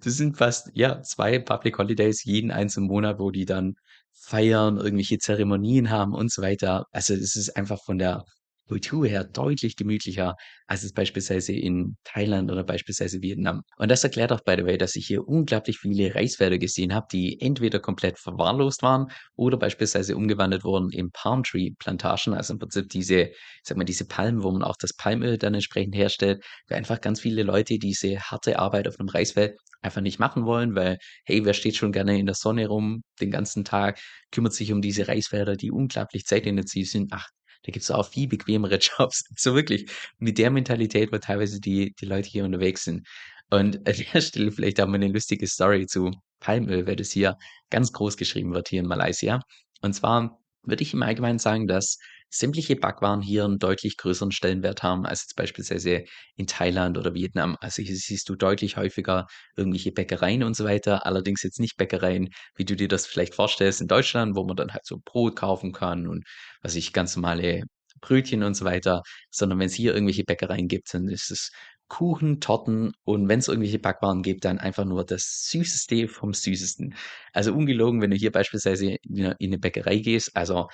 das 0.00 0.14
sind 0.16 0.36
fast, 0.36 0.70
ja, 0.74 1.00
2 1.02 1.38
Public 1.38 1.78
Holidays 1.78 2.24
jeden 2.24 2.50
einzelnen 2.50 2.88
Monat, 2.88 3.18
wo 3.18 3.30
die 3.30 3.44
dann 3.46 3.74
feiern, 4.12 4.76
irgendwelche 4.78 5.18
Zeremonien 5.18 5.90
haben 5.90 6.14
und 6.14 6.30
so 6.32 6.42
weiter. 6.42 6.86
Also, 6.92 7.14
es 7.14 7.36
ist 7.36 7.56
einfach 7.56 7.82
von 7.84 7.98
der 7.98 8.24
Kultur 8.68 9.06
her 9.06 9.24
deutlich 9.24 9.76
gemütlicher 9.76 10.34
als 10.66 10.82
jetzt 10.82 10.94
beispielsweise 10.94 11.52
in 11.52 11.96
Thailand 12.04 12.50
oder 12.50 12.64
beispielsweise 12.64 13.20
Vietnam. 13.20 13.62
Und 13.76 13.90
das 13.90 14.02
erklärt 14.04 14.32
auch 14.32 14.40
by 14.40 14.54
the 14.58 14.64
way, 14.64 14.78
dass 14.78 14.96
ich 14.96 15.06
hier 15.06 15.26
unglaublich 15.28 15.78
viele 15.78 16.14
Reisfelder 16.14 16.58
gesehen 16.58 16.94
habe, 16.94 17.06
die 17.12 17.40
entweder 17.40 17.78
komplett 17.80 18.18
verwahrlost 18.18 18.82
waren 18.82 19.08
oder 19.36 19.56
beispielsweise 19.58 20.16
umgewandelt 20.16 20.64
wurden 20.64 20.90
in 20.90 21.10
Palm 21.10 21.42
Tree 21.42 21.70
Plantagen, 21.78 22.34
also 22.34 22.54
im 22.54 22.58
Prinzip 22.58 22.88
diese 22.88 23.30
sage 23.62 23.78
mal, 23.78 23.84
diese 23.84 24.06
Palmen, 24.06 24.42
wo 24.42 24.50
man 24.50 24.62
auch 24.62 24.76
das 24.78 24.94
Palmöl 24.94 25.38
dann 25.38 25.54
entsprechend 25.54 25.94
herstellt, 25.94 26.42
weil 26.68 26.78
einfach 26.78 27.00
ganz 27.00 27.20
viele 27.20 27.42
Leute 27.42 27.78
diese 27.78 28.18
harte 28.20 28.58
Arbeit 28.58 28.88
auf 28.88 28.98
'nem 28.98 29.08
Reisfeld 29.08 29.56
einfach 29.82 30.00
nicht 30.00 30.18
machen 30.18 30.46
wollen, 30.46 30.74
weil, 30.74 30.98
hey, 31.24 31.44
wer 31.44 31.54
steht 31.54 31.76
schon 31.76 31.92
gerne 31.92 32.18
in 32.18 32.26
der 32.26 32.34
Sonne 32.34 32.66
rum 32.68 33.02
den 33.20 33.30
ganzen 33.30 33.64
Tag, 33.64 34.00
kümmert 34.30 34.54
sich 34.54 34.72
um 34.72 34.80
diese 34.80 35.08
Reisfelder, 35.08 35.56
die 35.56 35.70
unglaublich 35.70 36.24
zeitintensiv 36.24 36.90
sind. 36.90 37.12
Ach, 37.12 37.28
da 37.64 37.72
gibt's 37.72 37.90
auch 37.90 38.08
viel 38.08 38.28
bequemere 38.28 38.78
Jobs. 38.98 39.24
So 39.36 39.54
wirklich 39.54 39.90
mit 40.18 40.38
der 40.38 40.50
Mentalität, 40.50 41.12
wo 41.12 41.18
teilweise 41.18 41.60
die 41.60 41.94
die 42.00 42.06
Leute 42.06 42.28
hier 42.28 42.44
unterwegs 42.44 42.84
sind. 42.84 43.06
Und 43.50 43.86
an 43.88 43.94
der 44.12 44.20
Stelle 44.20 44.52
vielleicht 44.52 44.80
auch 44.80 44.86
mal 44.86 44.98
'ne 44.98 45.08
lustige 45.08 45.46
Story 45.46 45.86
zu 45.86 46.10
Palmöl, 46.40 46.86
weil 46.86 46.96
das 46.96 47.10
hier 47.12 47.36
ganz 47.70 47.92
groß 47.92 48.16
geschrieben 48.16 48.52
wird 48.54 48.68
hier 48.68 48.80
in 48.80 48.86
Malaysia. 48.86 49.40
Und 49.82 49.94
zwar 49.94 50.38
würde 50.62 50.82
ich 50.82 50.94
im 50.94 51.02
Allgemeinen 51.02 51.38
sagen, 51.38 51.66
dass 51.66 51.98
sämtliche 52.30 52.76
Backwaren 52.76 53.22
hier 53.22 53.44
'n 53.44 53.58
deutlich 53.58 53.96
größeren 53.96 54.32
Stellenwert 54.32 54.82
haben 54.82 55.06
als 55.06 55.22
jetzt 55.22 55.36
beispielsweise 55.36 56.04
in 56.36 56.46
Thailand 56.46 56.98
oder 56.98 57.14
Vietnam. 57.14 57.56
Also, 57.60 57.82
hier 57.82 57.96
siehst 57.96 58.28
du 58.28 58.36
deutlich 58.36 58.76
häufiger 58.76 59.26
irgendwelche 59.56 59.92
Bäckereien 59.92 60.42
und 60.42 60.56
so 60.56 60.64
weiter, 60.64 61.06
allerdings 61.06 61.42
jetzt 61.42 61.60
nicht 61.60 61.76
Bäckereien, 61.76 62.30
wie 62.56 62.64
du 62.64 62.76
dir 62.76 62.88
das 62.88 63.06
vielleicht 63.06 63.34
vorstellst 63.34 63.80
in 63.80 63.88
Deutschland, 63.88 64.36
wo 64.36 64.44
man 64.44 64.56
dann 64.56 64.72
halt 64.72 64.86
so 64.86 64.98
Brot 65.04 65.36
kaufen 65.36 65.72
kann 65.72 66.06
und, 66.08 66.24
was 66.62 66.74
ich, 66.74 66.92
ganz 66.92 67.16
normale 67.16 67.62
Brötchen 68.00 68.42
und 68.42 68.54
so 68.54 68.64
weiter, 68.64 69.02
sondern 69.30 69.58
wenn's 69.60 69.74
hier 69.74 69.94
irgendwelche 69.94 70.24
Bäckereien 70.24 70.68
gibt, 70.68 70.92
dann 70.92 71.08
ist 71.08 71.30
es 71.30 71.50
Kuchen, 71.88 72.40
Torten 72.40 72.92
und 73.04 73.28
wenn's 73.28 73.46
irgendwelche 73.48 73.78
Backwaren 73.78 74.22
gibt, 74.22 74.44
dann 74.46 74.58
einfach 74.58 74.84
nur 74.86 75.04
das 75.04 75.46
Süßeste 75.50 76.08
vom 76.08 76.32
Süßesten. 76.34 76.94
Also, 77.32 77.54
ungelogen, 77.54 78.00
wenn 78.02 78.10
du 78.10 78.16
hier 78.16 78.32
beispielsweise 78.32 78.86
in 79.02 79.14
'ne 79.14 79.36
in 79.38 79.50
'ne 79.50 79.58
Bäckerei 79.58 79.98
gehst 79.98 80.34
also, 80.36 80.68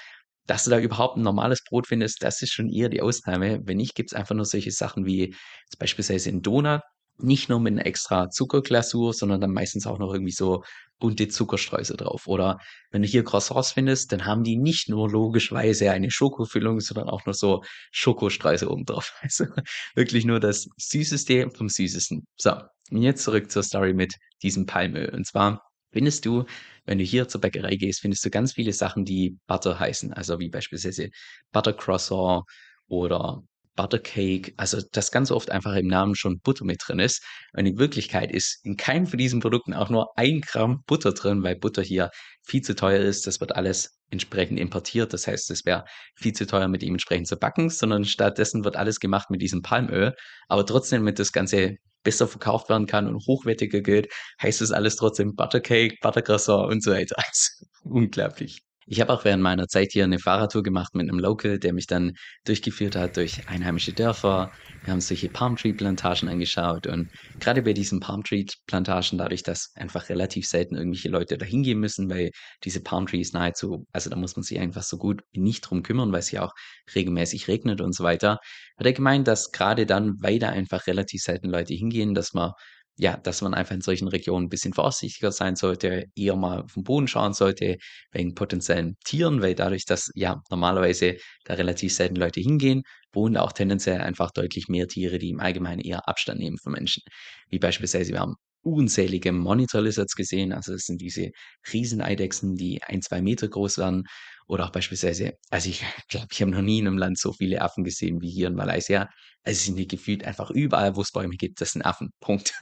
dass 0.46 0.64
du 0.64 0.70
da 0.70 0.78
überhaupt 0.80 1.16
'n 1.18 1.22
normales 1.22 1.62
Brot 1.64 1.86
findest, 1.88 2.22
das 2.22 2.42
ist 2.42 2.52
schon 2.52 2.68
eher 2.70 2.88
die 2.88 3.02
Ausnahme. 3.02 3.60
Wenn 3.64 3.78
nicht, 3.78 3.94
gibt's 3.94 4.14
einfach 4.14 4.34
nur 4.34 4.44
solche 4.46 4.70
Sachen 4.72 5.06
wie 5.06 5.34
beispielsweise 5.78 6.30
'n 6.30 6.42
Donut, 6.42 6.80
nicht 7.18 7.48
nur 7.50 7.60
mit 7.60 7.74
'ner 7.74 7.86
extra 7.86 8.30
Zuckerglasur, 8.30 9.12
sondern 9.14 9.40
dann 9.40 9.52
meistens 9.52 9.86
auch 9.86 9.98
noch 9.98 10.12
irgendwie 10.12 10.32
so 10.32 10.62
bunte 10.98 11.28
Zuckerstreusel 11.28 11.96
drauf. 11.96 12.26
Oder 12.26 12.58
wenn 12.90 13.02
du 13.02 13.08
hier 13.08 13.24
Croissants 13.24 13.72
findest, 13.72 14.12
dann 14.12 14.26
haben 14.26 14.42
die 14.44 14.56
nicht 14.56 14.88
nur 14.88 15.10
logischerweise 15.10 15.90
eine 15.92 16.10
Schokofüllung, 16.10 16.80
sondern 16.80 17.08
auch 17.08 17.24
noch 17.26 17.34
so 17.34 17.62
Schokostreusel 17.92 18.68
oben 18.68 18.84
drauf. 18.86 19.12
Also, 19.22 19.46
wirklich 19.94 20.24
nur 20.26 20.40
das 20.40 20.68
Süßeste 20.78 21.50
vom 21.50 21.68
Süßesten. 21.68 22.26
So, 22.36 22.52
und 22.90 23.02
jetzt 23.02 23.22
zurück 23.24 23.50
zur 23.50 23.62
Story 23.62 23.94
mit 23.94 24.14
diesem 24.42 24.66
Palmöl. 24.66 25.10
Und 25.14 25.26
zwar 25.26 25.62
findest 25.92 26.26
du, 26.26 26.44
wenn 26.86 26.98
du 26.98 27.04
hier 27.04 27.28
zur 27.28 27.40
Bäckerei 27.40 27.76
gehst, 27.76 28.00
findest 28.00 28.24
du 28.24 28.30
ganz 28.30 28.52
viele 28.54 28.72
Sachen, 28.72 29.04
die 29.04 29.36
Butter 29.46 29.78
heißen, 29.78 30.12
also 30.12 30.38
wie 30.40 30.48
beispielsweise 30.48 31.10
Butter 31.52 31.72
Croissant 31.72 32.44
oder 32.88 33.42
Butter 33.76 33.98
Cake, 33.98 34.52
also 34.56 34.78
dass 34.92 35.10
ganz 35.10 35.30
oft 35.30 35.50
einfach 35.50 35.74
im 35.74 35.86
Namen 35.86 36.14
schon 36.14 36.40
Butter 36.40 36.64
mit 36.64 36.82
drin 36.86 36.98
ist. 36.98 37.24
Und 37.54 37.64
in 37.66 37.78
Wirklichkeit 37.78 38.30
ist 38.30 38.64
in 38.64 38.76
keinem 38.76 39.06
von 39.06 39.18
diesen 39.18 39.40
Produkten 39.40 39.72
auch 39.72 39.88
nur 39.88 40.08
1 40.18 40.46
Gramm 40.46 40.82
Butter 40.86 41.12
drin, 41.12 41.42
weil 41.42 41.56
Butter 41.56 41.80
hier 41.80 42.10
viel 42.42 42.60
zu 42.60 42.74
teuer 42.74 43.00
ist. 43.00 43.26
Das 43.26 43.40
wird 43.40 43.56
alles 43.56 43.98
entsprechend 44.10 44.58
importiert. 44.58 45.12
Das 45.12 45.26
heißt, 45.26 45.50
es 45.50 45.64
wäre 45.64 45.84
viel 46.14 46.32
zu 46.32 46.46
teuer, 46.46 46.68
mit 46.68 46.82
ihm 46.82 46.94
entsprechend 46.94 47.28
zu 47.28 47.36
backen, 47.36 47.70
sondern 47.70 48.04
stattdessen 48.04 48.64
wird 48.64 48.76
alles 48.76 49.00
gemacht 49.00 49.30
mit 49.30 49.40
diesem 49.40 49.62
Palmöl. 49.62 50.14
Aber 50.48 50.66
trotzdem, 50.66 51.00
damit 51.00 51.18
das 51.18 51.32
Ganze 51.32 51.76
besser 52.02 52.28
verkauft 52.28 52.68
werden 52.68 52.86
kann 52.86 53.06
und 53.08 53.26
hochwertiger 53.26 53.80
gilt, 53.80 54.08
heißt 54.42 54.60
das 54.60 54.72
alles 54.72 54.96
trotzdem 54.96 55.34
Butter 55.36 55.60
Cake, 55.60 55.96
Butter 56.00 56.22
Croissant 56.22 56.70
und 56.70 56.82
so 56.82 56.92
weiter. 56.92 57.16
Also, 57.26 57.66
unglaublich. 57.84 58.62
Ich 58.86 59.00
habe 59.00 59.12
auch 59.12 59.24
während 59.24 59.42
meiner 59.42 59.66
Zeit 59.68 59.92
hier 59.92 60.06
'ne 60.06 60.18
Fahrradtour 60.18 60.62
gemacht 60.62 60.94
mit 60.94 61.06
'nem 61.06 61.18
Local, 61.18 61.58
der 61.58 61.72
mich 61.72 61.86
dann 61.86 62.12
durchgeführt 62.44 62.96
hat 62.96 63.16
durch 63.16 63.40
einheimische 63.46 63.92
Dörfer. 63.92 64.50
Wir 64.82 64.92
haben 64.92 65.00
solche 65.00 65.28
Palm 65.28 65.56
Tree 65.56 65.74
Plantagen 65.74 66.28
angeschaut 66.28 66.86
und 66.86 67.10
grade 67.40 67.62
bei 67.62 67.72
diesen 67.74 68.00
Palm 68.00 68.22
Tree 68.24 68.44
Plantagen, 68.66 69.18
dadurch, 69.18 69.42
dass 69.42 69.70
einfach 69.76 70.08
relativ 70.08 70.46
selten 70.48 70.76
irgendwelche 70.76 71.10
Leute 71.10 71.36
da 71.36 71.44
hingehen 71.44 71.78
müssen, 71.78 72.08
weil 72.10 72.30
diese 72.64 72.82
Palm 72.82 73.06
Trees 73.06 73.32
nahezu 73.32 73.86
also, 73.92 74.08
da 74.10 74.16
muss 74.16 74.36
man 74.36 74.42
sich 74.42 74.58
einfach 74.58 74.82
so 74.82 74.96
gut 74.96 75.22
wie 75.32 75.40
nicht 75.40 75.60
drum 75.62 75.82
kümmern, 75.82 76.12
weil's 76.12 76.28
hier 76.28 76.42
auch 76.44 76.52
regelmäßig 76.94 77.48
regnet 77.48 77.80
und 77.82 77.94
so 77.94 78.02
weiter. 78.04 78.38
Hat 78.78 78.86
er 78.86 78.92
gemeint, 78.94 79.28
dass 79.28 79.52
grade 79.52 79.84
dann, 79.86 80.14
weil 80.22 80.38
da 80.38 80.48
einfach 80.48 80.86
relativ 80.86 81.22
selten 81.22 81.50
Leute 81.50 81.74
hingehen, 81.74 82.14
dass 82.14 82.32
man 82.32 82.52
ja, 83.00 83.16
dass 83.16 83.42
man 83.42 83.54
einfach 83.54 83.74
in 83.74 83.80
solchen 83.82 84.08
Regionen 84.08 84.46
'n 84.46 84.48
bisschen 84.50 84.74
vorsichtiger 84.74 85.32
sein 85.32 85.56
sollte, 85.56 86.06
eher 86.16 86.36
mal 86.36 86.64
'n 86.76 86.84
Boden 86.84 87.08
schauen 87.08 87.32
sollte 87.34 87.76
wegen 88.12 88.34
potenziellen 88.34 88.96
Tieren, 89.04 89.42
weil 89.42 89.54
dadurch, 89.54 89.84
dass, 89.86 90.10
ja, 90.14 90.42
normalerweise 90.50 91.16
da 91.44 91.54
relativ 91.54 91.94
selten 91.94 92.16
Leute 92.16 92.40
hingehen, 92.40 92.82
wohnen 93.12 93.36
auch 93.38 93.52
tendenziell 93.52 94.00
einfach 94.02 94.30
deutlich 94.32 94.68
mehr 94.68 94.86
Tiere, 94.88 95.18
die 95.18 95.30
im 95.30 95.40
Allgemeinen 95.40 95.80
eher 95.80 96.08
Abstand 96.08 96.40
nehmen 96.40 96.58
von 96.58 96.72
Menschen. 96.72 97.02
Wie 97.48 97.58
beispielsweise 97.58 98.12
wir 98.12 98.20
haben 98.20 98.34
unzählige 98.62 99.32
Monitor 99.32 99.80
Lizards 99.82 100.14
gesehen, 100.14 100.52
also 100.52 100.72
das 100.72 100.82
sind 100.84 101.00
diese 101.00 101.30
Rieseneidechsen, 101.72 102.56
die 102.56 102.82
1, 102.82 103.00
2 103.02 103.22
Meter 103.22 103.48
groß 103.48 103.78
werden 103.78 104.04
oder 104.46 104.66
auch 104.66 104.70
beispielsweise 104.72 105.32
also, 105.50 105.70
ich 105.70 105.82
glaube, 106.08 106.26
ich 106.32 106.42
habe 106.42 106.50
noch 106.52 106.62
nie 106.62 106.78
in 106.80 106.84
'nem 106.84 106.98
Land 106.98 107.18
so 107.18 107.32
viele 107.32 107.62
Affen 107.62 107.84
gesehen 107.84 108.20
wie 108.20 108.30
hier 108.30 108.48
in 108.48 108.54
Malaysia. 108.54 109.08
Es 109.44 109.64
sind 109.64 109.76
hier 109.76 109.86
gefühlt 109.86 110.24
einfach 110.24 110.50
überall, 110.50 110.96
wo's 110.96 111.12
Bäume 111.12 111.36
gibt, 111.36 111.60
das 111.62 111.72
sind 111.72 111.82
Affen, 111.86 112.10
Punkt. 112.20 112.54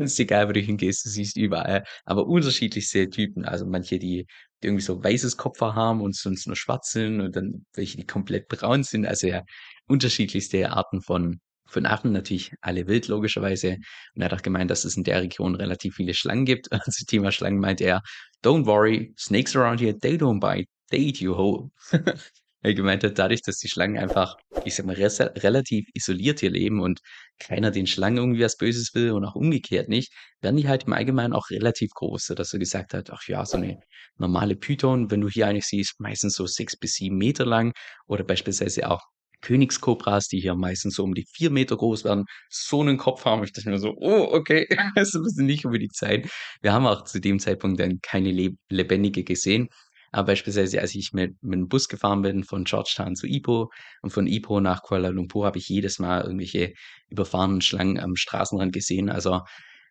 Ist 0.00 0.18
egal, 0.20 0.48
wo 0.48 0.52
du 0.52 0.60
hingehst, 0.60 1.04
du 1.04 1.10
siehst 1.10 1.36
überall, 1.36 1.84
aber 2.04 2.26
unterschiedlichste 2.26 3.08
Typen. 3.10 3.44
Also, 3.44 3.66
manche, 3.66 3.98
die 3.98 4.26
die 4.62 4.66
irgendwie 4.66 4.82
so 4.84 5.02
weißes 5.02 5.36
Kopfhaar 5.38 5.74
haben 5.74 6.00
und 6.02 6.14
sonst 6.14 6.46
nur 6.46 6.56
schwarz 6.56 6.90
sind 6.92 7.20
und 7.22 7.34
dann 7.36 7.64
welche, 7.74 7.96
die 7.96 8.06
komplett 8.06 8.48
braun 8.48 8.82
sind. 8.84 9.06
Also, 9.06 9.26
ja, 9.28 9.42
unterschiedlichste 9.86 10.70
Arten 10.70 11.02
von 11.02 11.40
von 11.66 11.86
Affen, 11.86 12.10
natürlich 12.12 12.52
alle 12.62 12.88
wild 12.88 13.06
logischerweise. 13.06 13.76
Und 14.16 14.22
er 14.22 14.24
hat 14.24 14.34
auch 14.34 14.42
gemeint, 14.42 14.70
dass 14.72 14.84
es 14.84 14.96
in 14.96 15.04
der 15.04 15.22
Region 15.22 15.54
relativ 15.54 15.94
viele 15.94 16.14
Schlangen 16.14 16.44
gibt. 16.44 16.68
Zum 16.90 17.06
Thema 17.06 17.30
Schlangen 17.32 17.60
meinte 17.60 17.84
er: 17.84 18.02
„Don't 18.44 18.66
worry, 18.66 19.14
snakes 19.18 19.54
around 19.56 19.80
here, 19.80 19.96
they 19.96 20.16
don't 20.16 20.40
bite, 20.40 20.68
they 20.90 20.98
eat 20.98 21.18
you 21.20 21.36
whole.“ 21.36 21.70
Weil 21.92 22.14
er 22.62 22.74
gemeint 22.74 23.04
hat, 23.04 23.18
dadurch, 23.18 23.42
dass 23.42 23.58
die 23.58 23.68
Schlangen 23.68 23.98
einfach, 23.98 24.36
ich 24.62 24.74
sage 24.74 24.86
mal, 24.88 24.96
relativ 24.96 25.86
isoliert 25.94 26.40
hier 26.40 26.50
leben 26.50 26.80
und 26.80 27.00
keiner 27.38 27.70
den 27.70 27.86
Schlangen 27.86 28.18
irgendwie 28.18 28.42
was 28.44 28.56
Böses 28.56 28.94
will 28.94 29.12
und 29.12 29.24
auch 29.24 29.34
umgekehrt 29.34 29.88
nicht, 29.88 30.12
werden 30.42 30.56
die 30.56 30.68
halt 30.68 30.84
im 30.84 30.92
Allgemeinen 30.92 31.32
auch 31.32 31.50
relativ 31.50 31.90
groß, 31.94 32.26
sodass 32.26 32.52
er 32.52 32.58
gesagt 32.58 32.92
hat: 32.94 33.10
„Ach 33.10 33.22
ja, 33.28 33.44
so 33.46 33.58
'ne 33.58 33.78
normale 34.18 34.56
Python, 34.56 35.10
wenn 35.10 35.20
du 35.22 35.28
hier 35.28 35.46
eine 35.46 35.60
siehst, 35.62 36.00
meistens 36.00 36.34
so 36.34 36.46
6 36.46 36.76
bis 36.76 36.94
7 36.94 37.16
Meter 37.16 37.46
lang 37.46 37.72
oder 38.06 38.24
beispielsweise 38.24 38.90
auch 38.90 39.00
Königskobras, 39.42 40.28
die 40.28 40.40
hier 40.40 40.54
meistens 40.54 40.94
so 40.96 41.02
um 41.04 41.14
die 41.14 41.24
4 41.34 41.50
Meter 41.50 41.76
groß 41.76 42.04
werden, 42.04 42.24
so 42.50 42.82
'nen 42.84 42.98
Kopf 42.98 43.24
haben.“ 43.24 43.42
Ich 43.44 43.52
dachte 43.52 43.70
mir 43.70 43.78
so: 43.78 43.94
„Oh, 43.96 44.28
okay, 44.32 44.66
so 45.04 45.20
müssen 45.20 45.46
nicht 45.46 45.64
unbedingt 45.64 45.96
sein.“ 45.96 46.28
Wir 46.62 46.72
haben 46.74 46.86
auch 46.86 47.04
zu 47.04 47.20
dem 47.20 47.38
Zeitpunkt 47.40 47.80
dann 47.80 48.00
keine 48.02 48.30
leb 48.32 48.56
lebendige 48.68 49.24
gesehen, 49.24 49.68
aber 50.12 50.26
beispielsweise, 50.28 50.80
als 50.80 50.94
ich 50.94 51.12
mit 51.12 51.36
mit'm 51.42 51.68
Bus 51.68 51.88
gefahren 51.88 52.22
bin 52.22 52.44
von 52.44 52.64
Georgetown 52.64 53.16
zu 53.16 53.26
Ipoh 53.26 53.70
und 54.02 54.10
von 54.12 54.26
Ipoh 54.26 54.60
nach 54.60 54.82
Kuala 54.82 55.08
Lumpur, 55.10 55.46
habe 55.46 55.58
ich 55.58 55.68
jedes 55.68 55.98
Mal 56.00 56.22
irgendwelche 56.24 56.74
überfahrenen 57.10 57.60
Schlangen 57.62 57.98
am 58.00 58.16
Straßenrand 58.16 58.72
gesehen. 58.72 59.10
Also, 59.10 59.42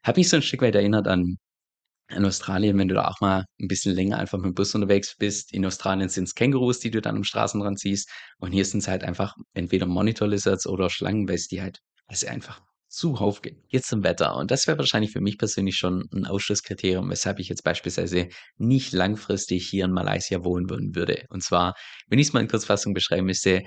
hat 0.04 0.18
mich 0.18 0.30
so 0.30 0.38
'n 0.38 0.42
Stück 0.44 0.62
weit 0.62 0.76
erinnert 0.76 1.08
an 1.08 1.38
an 2.10 2.26
Australien, 2.26 2.78
wenn 2.80 2.88
du 2.90 2.96
da 2.96 3.08
auch 3.10 3.22
mal 3.22 3.46
'n 3.62 3.68
bisschen 3.70 3.96
länger 3.96 4.20
einfach 4.20 4.40
mit'm 4.40 4.54
Bus 4.56 4.76
unterwegs 4.76 5.16
bist. 5.18 5.54
In 5.54 5.66
Australien 5.66 6.10
sind's 6.10 6.36
Kängurus, 6.36 6.80
die 6.80 6.92
du 6.92 7.02
dann 7.02 7.18
am 7.18 7.24
Straßenrand 7.26 7.80
siehst 7.80 8.10
und 8.40 8.52
hier 8.54 8.66
sind's 8.66 8.88
halt 8.90 9.04
einfach 9.06 9.36
entweder 9.56 9.86
Monitor 9.88 10.28
Lizards 10.30 10.68
oder 10.68 10.90
Schlangen, 10.92 11.30
weil's 11.30 11.48
die 11.50 11.62
halt 11.64 11.80
weil's 12.10 12.22
sie 12.22 12.30
einfach 12.30 12.62
zuhauf 12.90 13.42
gibt. 13.42 13.64
Jetzt 13.72 13.88
zum 13.90 14.04
Wetter 14.04 14.36
und 14.36 14.52
das 14.52 14.68
wäre 14.68 14.78
wahrscheinlich 14.80 15.12
für 15.12 15.22
mich 15.22 15.38
persönlich 15.38 15.78
schon 15.78 16.10
'n 16.14 16.26
Ausschlusskriterium, 16.26 17.10
weshalb 17.10 17.40
ich 17.40 17.50
jetzt 17.50 17.64
beispielsweise 17.64 18.30
nicht 18.58 18.94
langfristig 18.94 19.68
hier 19.70 19.86
in 19.86 19.92
Malaysia 19.92 20.44
wohnen 20.44 20.70
würde. 20.96 21.26
Und 21.30 21.44
zwar, 21.44 21.76
wenn 22.08 22.20
ich's 22.20 22.34
mal 22.34 22.42
in 22.42 22.48
Kurzfassung 22.50 22.94
beschreiben 22.96 23.28
müsste, 23.28 23.64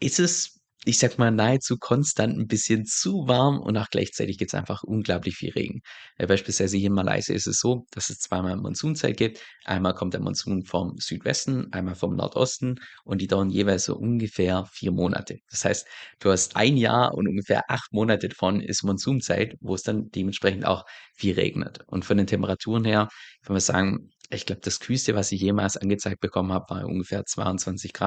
ist 0.00 0.18
es, 0.20 0.61
ich 0.84 0.98
sage 0.98 1.14
mal, 1.18 1.30
nahezu 1.30 1.76
konstant 1.78 2.36
'n 2.38 2.46
bisschen 2.48 2.84
zu 2.86 3.28
warm 3.28 3.60
und 3.60 3.76
auch 3.76 3.88
gleichzeitig 3.90 4.38
gibt's 4.38 4.54
einfach 4.54 4.82
unglaublich 4.82 5.36
viel 5.36 5.50
Regen. 5.52 5.80
Äh, 6.18 6.26
beispielsweise 6.26 6.76
hier 6.76 6.88
in 6.88 6.94
Malaysia 6.94 7.34
ist 7.34 7.46
es 7.46 7.58
so, 7.60 7.86
dass 7.92 8.10
es 8.10 8.18
zweimal 8.18 8.56
Monsunzeit 8.56 9.16
gibt. 9.16 9.40
Einmal 9.64 9.94
kommt 9.94 10.14
der 10.14 10.20
Monsun 10.20 10.64
vom 10.64 10.96
Südwesten, 10.98 11.72
einmal 11.72 11.94
vom 11.94 12.16
Nordosten 12.16 12.76
und 13.04 13.20
die 13.22 13.26
dauern 13.28 13.50
jeweils 13.50 13.84
so 13.84 13.96
ungefähr 13.96 14.64
4 14.72 14.92
Monate. 14.92 15.38
Das 15.50 15.64
heißt, 15.64 15.86
du 16.20 16.30
hast 16.30 16.56
1 16.56 16.76
Jahr 16.76 17.14
und 17.14 17.28
ungefähr 17.28 17.62
8 17.70 17.92
Monate 17.92 18.28
davon 18.28 18.60
ist 18.60 18.82
Monsunzeit, 18.82 19.56
wo's 19.60 19.82
dann 19.82 20.10
dementsprechend 20.10 20.66
auch 20.66 20.84
viel 21.14 21.34
regnet. 21.34 21.80
Und 21.86 22.04
von 22.04 22.16
den 22.16 22.26
Temperaturen 22.26 22.84
her 22.84 23.08
kann 23.44 23.54
man 23.54 23.60
sagen, 23.60 24.10
ich 24.32 24.46
glaube, 24.46 24.60
das 24.62 24.80
Kühlste, 24.80 25.14
was 25.14 25.32
ich 25.32 25.40
jemals 25.40 25.76
angezeigt 25.76 26.20
bekommen 26.20 26.52
habe, 26.52 26.74
war 26.74 26.84
ungefähr 26.86 27.24
22 27.24 27.92
C 27.92 28.04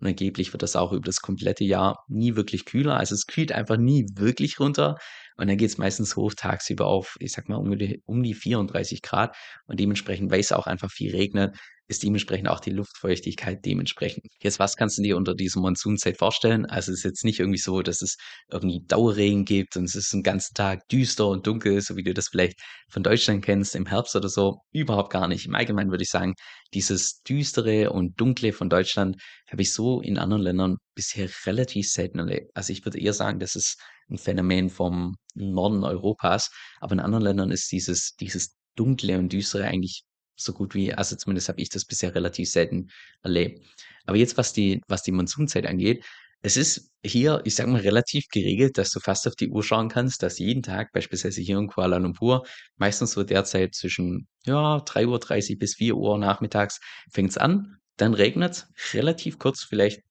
und 0.00 0.06
angeblich 0.06 0.52
wird 0.52 0.62
das 0.62 0.76
auch 0.76 0.92
über 0.92 1.06
das 1.06 1.20
komplette 1.20 1.64
Jahr 1.64 2.04
nie 2.08 2.36
wirklich 2.36 2.64
kühler. 2.64 2.96
Also, 2.96 3.14
es 3.14 3.26
kühlt 3.26 3.52
einfach 3.52 3.76
nie 3.76 4.06
wirklich 4.14 4.60
runter. 4.60 4.96
Und 5.36 5.48
dann 5.48 5.56
geht's 5.56 5.78
meistens 5.78 6.16
hoch 6.16 6.34
tagsüber 6.34 6.86
auf, 6.86 7.16
ich 7.20 7.32
sage 7.32 7.50
mal, 7.52 7.58
um 7.58 7.78
die 7.78 8.02
um 8.06 8.22
die 8.22 8.34
34 8.34 9.02
C 9.02 9.28
und 9.66 9.78
dementsprechend, 9.80 10.30
weil's 10.32 10.52
auch 10.52 10.66
einfach 10.66 10.90
viel 10.90 11.14
regnet, 11.14 11.56
ist 11.88 12.02
dementsprechend 12.02 12.48
auch 12.48 12.60
die 12.60 12.70
Luftfeuchtigkeit 12.70 13.64
dementsprechend. 13.64 14.24
Jetzt, 14.42 14.58
was 14.58 14.76
kannst 14.76 14.98
du 14.98 15.02
dir 15.02 15.16
unter 15.16 15.34
dieser 15.34 15.60
Monsunzeit 15.60 16.18
vorstellen? 16.18 16.66
Also, 16.66 16.92
es 16.92 16.98
ist 16.98 17.04
jetzt 17.04 17.24
nicht 17.24 17.40
irgendwie 17.40 17.58
so, 17.58 17.82
dass 17.82 18.02
es 18.02 18.16
irgendwie 18.52 18.80
Dauerregen 18.86 19.44
gibt 19.44 19.76
und 19.76 19.84
es 19.84 19.94
ist 19.94 20.12
'n 20.14 20.22
ganzen 20.22 20.54
Tag 20.54 20.86
düster 20.88 21.26
und 21.28 21.46
dunkel, 21.46 21.80
so 21.80 21.96
wie 21.96 22.02
du 22.04 22.14
das 22.14 22.28
vielleicht 22.28 22.60
von 22.90 23.02
Deutschland 23.02 23.44
kennst 23.44 23.74
im 23.74 23.86
Herbst 23.86 24.14
oder 24.16 24.28
so. 24.28 24.60
Überhaupt 24.72 25.10
gar 25.12 25.28
nicht. 25.28 25.46
Im 25.46 25.54
Allgemeinen 25.54 25.90
würde 25.90 26.04
ich 26.04 26.10
sagen, 26.10 26.34
dieses 26.74 27.22
Düstere 27.22 27.90
und 27.90 28.20
Dunkle 28.20 28.52
von 28.52 28.68
Deutschland 28.70 29.16
habe 29.50 29.62
ich 29.62 29.72
so 29.72 30.00
in 30.00 30.18
anderen 30.18 30.42
Ländern 30.42 30.76
bisher 30.94 31.28
relativ 31.46 31.88
selten 31.90 32.18
erlebt. 32.18 32.50
Also, 32.54 32.72
ich 32.72 32.84
würde 32.84 33.00
eher 33.00 33.12
sagen, 33.14 33.38
das 33.40 33.56
ist 33.56 33.76
'n 34.10 34.18
Phänomen 34.18 34.70
vom 34.70 35.14
Norden 35.34 35.84
Europas, 35.84 36.50
aber 36.80 36.92
in 36.94 37.00
anderen 37.00 37.24
Ländern 37.24 37.50
ist 37.50 37.70
dieses 37.72 38.14
dieses 38.20 38.56
Dunkle 38.76 39.18
und 39.18 39.32
Düstere 39.32 39.64
eigentlich 39.66 40.02
so 40.40 40.52
gut 40.54 40.74
wie 40.74 40.94
also, 40.94 41.16
zumindest 41.16 41.48
habe 41.48 41.60
ich 41.62 41.68
das 41.70 41.84
bisher 41.84 42.14
relativ 42.14 42.50
selten 42.50 42.88
erlebt. 43.22 43.64
Aber 44.06 44.16
jetzt, 44.16 44.36
was 44.38 44.52
die 44.52 44.82
was 44.88 45.02
die 45.02 45.12
Monsunzeit 45.12 45.66
angeht, 45.66 46.04
es 46.42 46.56
ist 46.56 46.92
hier, 47.04 47.42
ich 47.44 47.54
sage 47.56 47.70
mal, 47.70 47.80
relativ 47.80 48.26
geregelt, 48.32 48.78
dass 48.78 48.90
du 48.92 49.00
fast 49.00 49.26
auf 49.28 49.34
die 49.36 49.50
Uhr 49.50 49.62
schauen 49.64 49.88
kannst, 49.88 50.22
dass 50.22 50.38
jeden 50.38 50.62
Tag 50.62 50.92
beispielsweise 50.92 51.40
hier 51.42 51.58
in 51.58 51.66
Kuala 51.68 51.96
Lumpur 51.98 52.46
meistens 52.76 53.12
so 53.12 53.24
derzeit 53.24 53.74
zwischen, 53.74 54.28
ja, 54.46 54.80
3:30 54.80 55.58
bis 55.58 55.74
4:00 55.76 56.18
nachmittags 56.18 56.80
fängt's 57.12 57.36
an, 57.38 57.78
dann 57.96 58.14
regnet's 58.14 58.68
relativ 58.94 59.38
kurz, 59.40 59.64
vielleicht 59.64 60.02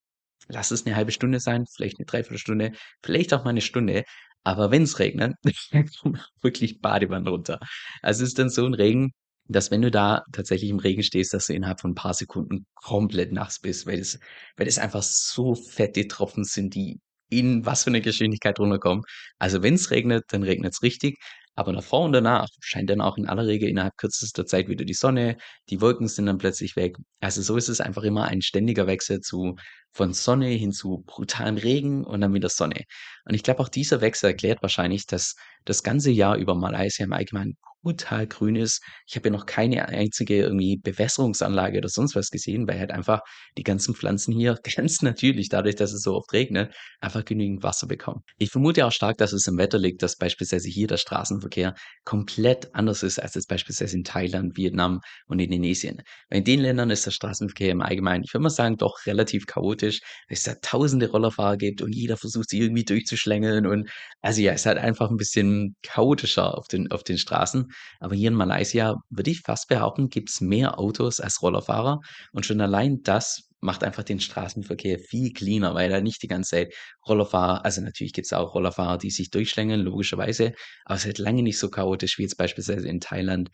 lass 0.50 0.72
es 0.72 0.86
'ne 0.86 0.96
1/2 0.96 1.12
Stunde 1.14 1.40
sein, 1.42 1.66
vielleicht 1.76 2.00
'ne 2.00 2.06
3/4 2.06 2.38
Stunde, 2.40 2.74
vielleicht 3.04 3.34
auch 3.34 3.46
mal 3.46 3.54
'ne 3.54 3.62
Stunde, 3.62 4.04
aber 4.46 4.72
wenn's 4.72 5.00
regnet, 5.00 5.36
dann 5.74 5.90
kommen 6.02 6.22
wirklich 6.42 6.82
Badewannen 6.82 7.28
runter. 7.28 7.60
Also, 8.04 8.24
es 8.24 8.30
ist 8.32 8.40
dann 8.40 8.50
so 8.52 8.66
'n 8.68 8.74
Regen, 8.76 9.14
dass 9.50 9.72
wenn 9.72 9.82
du 9.82 9.92
da 9.92 10.24
tatsächlich 10.34 10.70
im 10.70 10.80
Regen 10.80 11.04
stehst, 11.04 11.34
dass 11.34 11.48
du 11.48 11.54
innerhalb 11.54 11.80
von 11.82 11.92
'n 11.92 11.96
paar 11.96 12.14
Sekunden 12.14 12.66
komplett 12.76 13.32
nass 13.34 13.60
bist, 13.60 13.86
weil 13.88 14.00
es 14.00 14.20
weil 14.58 14.68
es 14.68 14.80
einfach 14.80 15.04
so 15.04 15.56
fette 15.56 16.08
Tropfen 16.08 16.44
sind, 16.46 16.76
die 16.76 17.00
in 17.30 17.66
was 17.66 17.84
für 17.84 17.92
'ner 17.92 18.02
Geschwindigkeit 18.02 18.60
runterkommen. 18.60 19.04
Also, 19.40 19.64
wenn's 19.64 19.92
regnet, 19.92 20.26
dann 20.30 20.44
regnet's 20.44 20.82
richtig, 20.84 21.18
aber 21.56 21.74
davor 21.74 22.04
und 22.06 22.14
danach 22.14 22.48
scheint 22.62 22.90
dann 22.90 23.02
auch 23.02 23.18
in 23.18 23.28
aller 23.28 23.48
Regel 23.48 23.68
innerhalb 23.70 23.98
kürzester 23.98 24.46
Zeit 24.46 24.68
wieder 24.70 24.86
die 24.86 24.94
Sonne, 24.94 25.38
die 25.70 25.82
Wolken 25.82 26.08
sind 26.08 26.28
dann 26.28 26.38
plötzlich 26.38 26.76
weg. 26.76 26.98
Also, 27.22 27.42
so 27.42 27.58
ist 27.58 27.68
es 27.70 27.82
einfach 27.82 28.04
immer 28.04 28.26
ein 28.26 28.42
ständiger 28.42 28.88
Wechsel 28.88 29.20
zu 29.22 29.56
von 29.94 30.14
Sonne 30.14 30.48
hin 30.50 30.72
zu 30.72 31.04
brutalem 31.08 31.58
Regen 31.58 32.04
und 32.06 32.22
dann 32.22 32.34
wieder 32.34 32.50
Sonne. 32.50 32.84
Und 33.26 33.34
ich 33.36 33.44
glaube, 33.44 33.62
auch 33.62 33.70
dieser 33.70 34.02
Wechsel 34.02 34.28
erklärt 34.28 34.62
wahrscheinlich, 34.62 35.06
dass 35.08 35.36
das 35.66 35.84
ganze 35.84 36.12
Jahr 36.12 36.38
über 36.38 36.56
Malaysia 36.56 37.04
im 37.06 37.14
Allgemeinen 37.14 37.58
brutal 37.88 38.28
grün 38.28 38.56
ist. 38.56 38.82
Ich 39.08 39.16
habe 39.16 39.24
hier 39.30 39.32
noch 39.32 39.46
keine 39.46 39.88
einzige 39.90 40.36
irgendwie 40.38 40.78
Bewässerungsanlage 40.78 41.78
oder 41.80 41.90
sonst 41.90 42.16
was 42.16 42.30
gesehen, 42.32 42.68
weil 42.68 42.80
halt 42.80 42.92
einfach 42.92 43.22
die 43.58 43.64
ganzen 43.64 43.96
Pflanzen 43.96 44.34
hier 44.34 44.58
ganz 44.76 45.02
natürlich 45.02 45.50
dadurch, 45.50 45.76
dass 45.76 45.94
es 45.94 46.02
so 46.02 46.16
oft 46.16 46.32
regnet, 46.34 46.74
einfach 47.00 47.26
genügend 47.26 47.64
Wasser 47.64 47.88
bekommen. 47.88 48.22
Ich 48.38 48.50
vermute 48.52 48.86
auch 48.86 48.92
stark, 48.92 49.18
dass 49.18 49.34
es 49.34 49.48
am 49.48 49.58
Wetter 49.58 49.78
liegt, 49.80 50.02
dass 50.04 50.16
beispielsweise 50.18 50.70
hier 50.70 50.88
der 50.88 50.98
Straßenverkehr 50.98 51.76
komplett 52.04 52.74
anders 52.76 53.04
ist 53.04 53.20
als 53.20 53.36
jetzt 53.36 53.48
beispielsweise 53.48 53.96
in 53.98 54.04
Thailand, 54.04 54.58
Vietnam 54.58 55.00
und 55.28 55.40
Indonesien. 55.40 56.02
Weil 56.30 56.40
in 56.40 56.44
den 56.46 56.60
Ländern 56.62 56.90
ist 56.90 57.06
der 57.06 57.12
Straßenverkehr 57.12 57.72
im 57.72 57.82
Allgemeinen, 57.82 58.24
ich 58.24 58.34
würde 58.34 58.44
mal 58.44 58.50
sagen, 58.50 58.78
doch 58.78 59.06
relativ 59.06 59.46
chaotisch, 59.46 60.02
weil's 60.30 60.44
da 60.44 60.56
tausende 60.62 61.10
Rollerfahrer 61.10 61.58
gibt 61.58 61.82
und 61.82 61.94
jeder 61.94 62.18
versucht, 62.18 62.50
sich 62.50 62.62
irgendwie 62.62 62.86
durchzuschlängeln 62.86 63.66
und 63.68 63.90
also, 64.22 64.42
ja, 64.42 64.54
ist 64.54 64.66
halt 64.66 64.78
einfach 64.78 65.10
'n 65.12 65.18
bisschen 65.18 65.76
chaotischer 65.84 66.58
auf 66.58 66.68
den 66.68 66.92
auf 66.92 67.04
den 67.04 67.18
Straßen. 67.18 67.68
Aber 68.00 68.16
hier 68.16 68.30
in 68.30 68.36
Malaysia 68.36 68.96
würde 69.10 69.32
ich 69.32 69.42
fast 69.42 69.68
behaupten, 69.68 70.10
gibt 70.10 70.30
es 70.30 70.42
mehr 70.42 70.80
Autos 70.80 71.20
als 71.20 71.42
Rollerfahrer. 71.42 72.00
Und 72.32 72.46
schon 72.46 72.62
allein 72.62 73.02
das 73.04 73.50
macht 73.60 73.84
einfach 73.84 74.04
den 74.04 74.20
Straßenverkehr 74.20 75.00
viel 75.00 75.34
cleaner, 75.34 75.74
weil 75.74 75.90
da 75.90 76.00
nicht 76.02 76.22
die 76.22 76.28
ganze 76.28 76.52
Zeit 76.52 76.74
Rollerfahrer, 77.08 77.66
also 77.66 77.82
natürlich 77.82 78.14
gibt 78.14 78.26
es 78.26 78.34
auch 78.34 78.54
Rollerfahrer, 78.54 78.98
die 78.98 79.10
sich 79.10 79.32
durchschlängeln, 79.32 79.82
logischerweise, 79.82 80.54
aber 80.86 80.96
es 80.96 81.02
ist 81.02 81.08
halt 81.08 81.18
lange 81.18 81.44
nicht 81.44 81.58
so 81.58 81.70
chaotisch 81.70 82.18
wie 82.18 82.24
jetzt 82.24 82.38
beispielsweise 82.38 82.88
in 82.88 83.00
Thailand, 83.00 83.50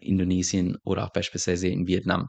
Indonesien 0.00 0.76
oder 0.84 1.04
auch 1.04 1.12
beispielsweise 1.12 1.68
in 1.68 1.86
Vietnam. 1.86 2.26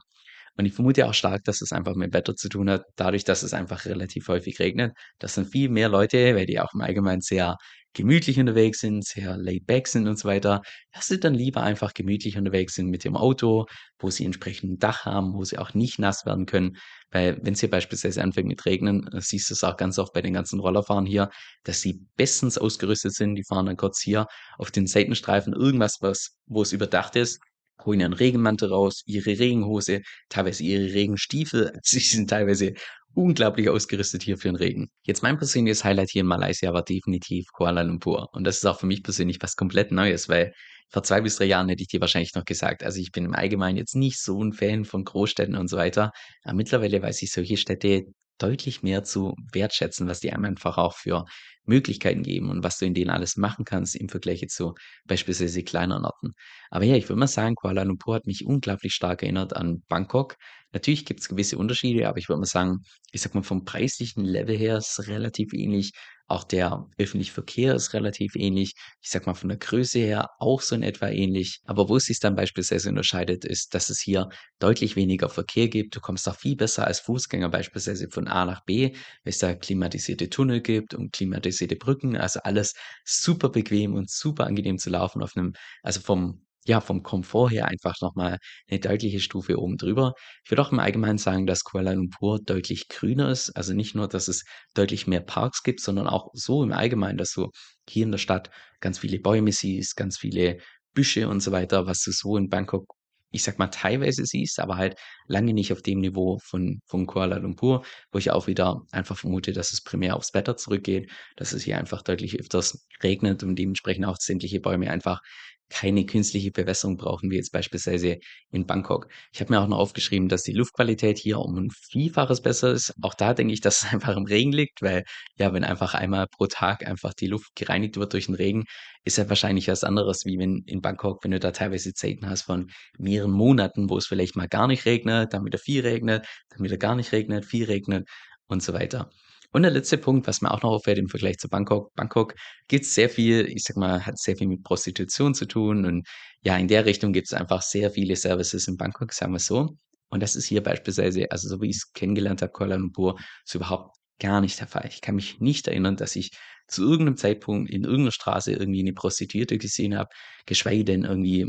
Und 0.56 0.66
ich 0.66 0.72
vermute 0.72 1.06
auch 1.06 1.14
stark, 1.14 1.44
dass 1.44 1.60
es 1.60 1.72
einfach 1.72 1.94
mit 1.94 2.12
Wetter 2.14 2.34
zu 2.34 2.48
tun 2.48 2.70
hat, 2.70 2.84
dadurch, 2.96 3.24
dass 3.24 3.42
es 3.42 3.54
einfach 3.54 3.84
relativ 3.84 4.28
häufig 4.28 4.58
regnet. 4.58 4.92
Das 5.18 5.34
sind 5.34 5.46
viel 5.48 5.68
mehr 5.68 5.88
Leute, 5.88 6.34
weil 6.34 6.46
die 6.46 6.60
auch 6.60 6.72
im 6.74 6.80
Allgemeinen 6.80 7.20
sehr 7.20 7.56
gemütlich 7.96 8.38
unterwegs 8.38 8.80
sind, 8.80 9.04
sehr 9.06 9.38
laid 9.38 9.66
back 9.66 9.88
sind 9.88 10.06
und 10.06 10.18
so 10.18 10.28
weiter, 10.28 10.60
dass 10.92 11.06
sie 11.06 11.18
dann 11.18 11.32
lieber 11.34 11.62
einfach 11.62 11.94
gemütlich 11.94 12.36
unterwegs 12.36 12.74
sind 12.74 12.88
mit 12.90 13.04
dem 13.04 13.16
Auto, 13.16 13.64
wo 13.98 14.10
sie 14.10 14.26
entsprechend 14.26 14.72
ein 14.72 14.78
Dach 14.78 15.06
haben, 15.06 15.32
wo 15.32 15.44
sie 15.44 15.56
auch 15.56 15.72
nicht 15.72 15.98
nass 15.98 16.26
werden 16.26 16.44
können. 16.44 16.76
Weil 17.10 17.38
wenn 17.42 17.54
es 17.54 17.60
hier 17.60 17.70
beispielsweise 17.70 18.22
anfängt 18.22 18.48
mit 18.48 18.66
Regnen, 18.66 19.08
äh, 19.12 19.20
siehst 19.22 19.48
du 19.48 19.54
es 19.54 19.64
auch 19.64 19.78
ganz 19.78 19.98
oft 19.98 20.12
bei 20.12 20.20
den 20.20 20.34
ganzen 20.34 20.60
Rollerfahren 20.60 21.06
hier, 21.06 21.30
dass 21.64 21.80
sie 21.80 22.06
bestens 22.16 22.58
ausgerüstet 22.58 23.14
sind. 23.14 23.34
Die 23.34 23.44
fahren 23.44 23.64
dann 23.64 23.78
kurz 23.78 24.02
hier 24.02 24.26
auf 24.58 24.70
den 24.70 24.86
Seitenstreifen 24.86 25.54
irgendwas, 25.54 25.96
was, 26.00 26.36
wo 26.46 26.60
es 26.62 26.72
überdacht 26.72 27.16
ist 27.16 27.40
holen 27.84 28.00
ihren 28.00 28.12
Regenmantel 28.12 28.70
raus, 28.70 29.02
ihre 29.06 29.38
Regenhose, 29.38 30.02
teilweise 30.28 30.62
ihre 30.62 30.92
Regenstiefel. 30.94 31.78
Sie 31.82 32.00
sind 32.00 32.30
teilweise 32.30 32.74
unglaublich 33.14 33.68
ausgerüstet 33.70 34.22
hier 34.22 34.36
für 34.36 34.48
den 34.48 34.56
Regen. 34.56 34.90
Jetzt 35.04 35.22
mein 35.22 35.38
persönliches 35.38 35.84
Highlight 35.84 36.10
hier 36.10 36.20
in 36.20 36.26
Malaysia 36.26 36.72
war 36.72 36.82
definitiv 36.82 37.46
Kuala 37.52 37.82
Lumpur. 37.82 38.28
Und 38.32 38.44
das 38.44 38.58
ist 38.58 38.66
auch 38.66 38.78
für 38.78 38.86
mich 38.86 39.02
persönlich 39.02 39.38
was 39.40 39.56
komplett 39.56 39.90
Neues, 39.90 40.28
weil 40.28 40.52
vor 40.88 41.02
zwei 41.02 41.20
bis 41.20 41.36
drei 41.36 41.46
Jahren 41.46 41.68
hätte 41.68 41.82
ich 41.82 41.88
dir 41.88 42.00
wahrscheinlich 42.00 42.34
noch 42.34 42.44
gesagt, 42.44 42.84
also 42.84 43.00
ich 43.00 43.10
bin 43.12 43.24
im 43.24 43.34
Allgemeinen 43.34 43.78
jetzt 43.78 43.96
nicht 43.96 44.20
so 44.20 44.42
ein 44.42 44.52
Fan 44.52 44.84
von 44.84 45.04
Großstädten 45.04 45.56
und 45.56 45.68
so 45.68 45.76
weiter. 45.76 46.12
Aber 46.44 46.54
mittlerweile 46.54 47.02
weiß 47.02 47.22
ich 47.22 47.32
solche 47.32 47.56
Städte 47.56 48.04
deutlich 48.38 48.82
mehr 48.82 49.04
zu 49.04 49.34
wertschätzen, 49.52 50.08
was 50.08 50.20
die 50.20 50.32
einem 50.32 50.44
einfach 50.44 50.78
auch 50.78 50.94
für 50.94 51.24
Möglichkeiten 51.64 52.22
geben 52.22 52.50
und 52.50 52.62
was 52.62 52.78
du 52.78 52.86
in 52.86 52.94
denen 52.94 53.10
alles 53.10 53.36
machen 53.36 53.64
kannst 53.64 53.96
im 53.96 54.08
Vergleich 54.08 54.46
zu 54.48 54.74
beispielsweise 55.06 55.62
kleineren 55.62 56.04
Orten. 56.04 56.32
Aber 56.70 56.84
ja, 56.84 56.96
ich 56.96 57.08
würde 57.08 57.18
mal 57.18 57.26
sagen, 57.26 57.54
Kuala 57.56 57.82
Lumpur 57.82 58.14
hat 58.14 58.26
mich 58.26 58.46
unglaublich 58.46 58.94
stark 58.94 59.22
erinnert 59.22 59.54
an 59.54 59.82
Bangkok. 59.88 60.36
Natürlich 60.72 61.04
gibt 61.04 61.20
es 61.20 61.28
gewisse 61.28 61.58
Unterschiede, 61.58 62.08
aber 62.08 62.18
ich 62.18 62.28
würde 62.28 62.40
mal 62.40 62.46
sagen, 62.46 62.78
ich 63.10 63.20
sag 63.20 63.34
mal, 63.34 63.42
vom 63.42 63.64
preislichen 63.64 64.24
Level 64.24 64.56
her 64.56 64.78
ist 64.78 65.08
relativ 65.08 65.52
ähnlich. 65.52 65.92
Auch 66.28 66.44
der 66.44 66.86
öffentliche 66.98 67.32
Verkehr 67.32 67.74
ist 67.74 67.94
relativ 67.94 68.34
ähnlich. 68.34 68.74
Ich 69.00 69.10
sag 69.10 69.26
mal, 69.26 69.34
von 69.34 69.48
der 69.48 69.58
Größe 69.58 69.98
her 69.98 70.30
auch 70.38 70.60
so 70.60 70.74
in 70.74 70.82
etwa 70.82 71.08
ähnlich. 71.08 71.60
Aber 71.64 71.88
wo 71.88 71.96
es 71.96 72.06
sich 72.06 72.20
dann 72.20 72.34
beispielsweise 72.34 72.88
unterscheidet, 72.88 73.44
ist, 73.44 73.74
dass 73.74 73.90
es 73.90 74.00
hier 74.00 74.28
deutlich 74.58 74.96
weniger 74.96 75.28
Verkehr 75.28 75.68
gibt. 75.68 75.94
Du 75.94 76.00
kommst 76.00 76.28
auch 76.28 76.36
viel 76.36 76.56
besser 76.56 76.86
als 76.86 77.00
Fußgänger 77.00 77.48
beispielsweise 77.48 78.08
von 78.10 78.28
A 78.28 78.44
nach 78.44 78.64
B, 78.64 78.92
weil 78.92 78.96
es 79.24 79.38
da 79.38 79.54
klimatisierte 79.54 80.28
Tunnel 80.30 80.60
gibt 80.62 80.94
und 80.94 81.12
klimatisierte 81.12 81.76
Brücken. 81.76 82.16
Also 82.16 82.40
alles 82.40 82.74
super 83.04 83.48
bequem 83.50 83.94
und 83.94 84.10
super 84.10 84.46
angenehm 84.46 84.78
zu 84.78 84.90
laufen 84.90 85.22
auf 85.22 85.36
einem, 85.36 85.52
also 85.82 86.00
vom 86.00 86.45
ja, 86.66 86.80
vom 86.80 87.02
Komfort 87.02 87.50
her 87.50 87.66
einfach 87.68 87.94
nochmal 88.00 88.38
eine 88.68 88.80
deutliche 88.80 89.20
Stufe 89.20 89.58
oben 89.60 89.76
drüber. 89.76 90.14
Ich 90.44 90.50
würde 90.50 90.62
auch 90.62 90.72
im 90.72 90.80
Allgemeinen 90.80 91.18
sagen, 91.18 91.46
dass 91.46 91.64
Kuala 91.64 91.92
Lumpur 91.92 92.40
deutlich 92.40 92.88
grüner 92.88 93.30
ist. 93.30 93.50
Also 93.56 93.72
nicht 93.72 93.94
nur, 93.94 94.08
dass 94.08 94.28
es 94.28 94.44
deutlich 94.74 95.06
mehr 95.06 95.20
Parks 95.20 95.62
gibt, 95.62 95.80
sondern 95.80 96.08
auch 96.08 96.28
so 96.34 96.62
im 96.64 96.72
Allgemeinen, 96.72 97.18
dass 97.18 97.32
du 97.32 97.50
hier 97.88 98.04
in 98.04 98.10
der 98.10 98.18
Stadt 98.18 98.50
ganz 98.80 98.98
viele 98.98 99.20
Bäume 99.20 99.52
siehst, 99.52 99.96
ganz 99.96 100.18
viele 100.18 100.58
Büsche 100.92 101.28
und 101.28 101.40
so 101.40 101.52
weiter, 101.52 101.86
was 101.86 102.00
du 102.00 102.10
so 102.10 102.36
in 102.36 102.48
Bangkok, 102.48 102.86
ich 103.30 103.42
sag 103.42 103.58
mal, 103.58 103.68
teilweise 103.68 104.24
siehst, 104.24 104.58
aber 104.60 104.76
halt 104.76 104.98
lange 105.28 105.52
nicht 105.52 105.72
auf 105.72 105.82
dem 105.82 106.00
Niveau 106.00 106.38
von, 106.42 106.80
von 106.86 107.06
Kuala 107.06 107.36
Lumpur, 107.36 107.84
wo 108.10 108.18
ich 108.18 108.30
auch 108.30 108.46
wieder 108.46 108.82
einfach 108.92 109.16
vermute, 109.16 109.52
dass 109.52 109.72
es 109.72 109.82
primär 109.82 110.16
aufs 110.16 110.34
Wetter 110.34 110.56
zurückgeht, 110.56 111.10
dass 111.36 111.52
es 111.52 111.62
hier 111.62 111.78
einfach 111.78 112.02
deutlich 112.02 112.40
öfters 112.40 112.86
regnet 113.02 113.42
und 113.42 113.56
dementsprechend 113.56 114.06
auch 114.06 114.16
sämtliche 114.18 114.60
Bäume 114.60 114.90
einfach 114.90 115.20
keine 115.68 116.06
künstliche 116.06 116.50
Bewässerung 116.50 116.96
brauchen, 116.96 117.30
wie 117.30 117.36
jetzt 117.36 117.52
beispielsweise 117.52 118.18
in 118.50 118.66
Bangkok. 118.66 119.08
Ich 119.32 119.40
habe 119.40 119.52
mir 119.52 119.60
auch 119.60 119.66
noch 119.66 119.78
aufgeschrieben, 119.78 120.28
dass 120.28 120.42
die 120.42 120.52
Luftqualität 120.52 121.18
hier 121.18 121.38
um 121.38 121.56
ein 121.56 121.70
Vielfaches 121.70 122.40
besser 122.40 122.72
ist. 122.72 122.94
Auch 123.02 123.14
da 123.14 123.34
denke 123.34 123.52
ich, 123.52 123.60
dass 123.60 123.82
es 123.82 123.92
einfach 123.92 124.16
im 124.16 124.24
Regen 124.24 124.52
liegt, 124.52 124.82
weil 124.82 125.04
ja, 125.36 125.52
wenn 125.52 125.64
einfach 125.64 125.94
einmal 125.94 126.26
pro 126.28 126.46
Tag 126.46 126.86
einfach 126.86 127.14
die 127.14 127.26
Luft 127.26 127.54
gereinigt 127.56 127.96
wird 127.96 128.12
durch 128.12 128.26
den 128.26 128.34
Regen, 128.34 128.64
ist 129.04 129.18
ja 129.18 129.28
wahrscheinlich 129.28 129.68
was 129.68 129.84
anderes, 129.84 130.24
wie 130.24 130.38
wenn 130.38 130.62
in 130.66 130.80
Bangkok, 130.80 131.24
wenn 131.24 131.30
du 131.30 131.40
da 131.40 131.50
teilweise 131.52 131.92
Zeiten 131.94 132.28
hast 132.28 132.42
von 132.42 132.70
mehreren 132.98 133.32
Monaten, 133.32 133.90
wo 133.90 133.96
es 133.98 134.06
vielleicht 134.06 134.36
mal 134.36 134.48
gar 134.48 134.66
nicht 134.66 134.84
regnet, 134.86 135.32
dann 135.32 135.44
wieder 135.44 135.58
viel 135.58 135.82
regnet, 135.82 136.26
dann 136.50 136.64
wieder 136.64 136.76
gar 136.76 136.94
nicht 136.96 137.12
regnet, 137.12 137.44
viel 137.44 137.64
regnet 137.64 138.08
und 138.46 138.62
so 138.62 138.72
weiter. 138.72 139.10
Und 139.56 139.62
der 139.62 139.70
letzte 139.70 139.96
Punkt, 139.96 140.26
was 140.26 140.42
mir 140.42 140.50
auch 140.52 140.60
noch 140.62 140.68
auffällt 140.70 140.98
im 140.98 141.08
Vergleich 141.08 141.38
zu 141.38 141.48
Bangkok. 141.48 141.90
Bangkok 141.94 142.34
gibt's 142.68 142.94
sehr 142.94 143.08
viel 143.08 143.46
ich 143.48 143.62
sage 143.64 143.80
mal, 143.80 144.04
hat 144.04 144.18
sehr 144.18 144.36
viel 144.36 144.48
mit 144.48 144.62
Prostitution 144.62 145.34
zu 145.34 145.46
tun 145.46 145.86
und 145.86 146.06
ja, 146.42 146.58
in 146.58 146.68
der 146.68 146.84
Richtung 146.84 147.14
gibt 147.14 147.28
es 147.28 147.32
einfach 147.32 147.62
sehr 147.62 147.90
viele 147.90 148.16
Services 148.16 148.68
in 148.68 148.76
Bangkok, 148.76 149.14
sagen 149.14 149.32
wir 149.32 149.38
so. 149.38 149.70
Und 150.10 150.22
das 150.22 150.36
ist 150.36 150.44
hier 150.44 150.62
beispielsweise, 150.62 151.30
also 151.30 151.48
so 151.48 151.62
wie 151.62 151.70
ich 151.70 151.76
es 151.76 151.92
kennengelernt 151.94 152.42
habe, 152.42 152.52
Kuala 152.52 152.76
Lumpur, 152.76 153.18
so 153.46 153.58
überhaupt 153.58 153.96
gar 154.20 154.42
nicht 154.42 154.60
der 154.60 154.66
Fall. 154.68 154.88
Ich 154.92 155.00
kann 155.00 155.14
mich 155.14 155.40
nicht 155.40 155.68
erinnern, 155.68 155.96
dass 155.96 156.16
ich 156.16 156.32
zu 156.68 156.82
irgendeinem 156.82 157.16
Zeitpunkt 157.16 157.70
in 157.70 157.84
irgendeiner 157.84 158.12
Straße 158.12 158.52
irgendwie 158.52 158.80
eine 158.80 158.92
Prostituierte 158.92 159.56
gesehen 159.56 159.96
habe, 159.96 160.10
geschweige 160.44 160.84
denn 160.84 161.04
irgendwie, 161.04 161.48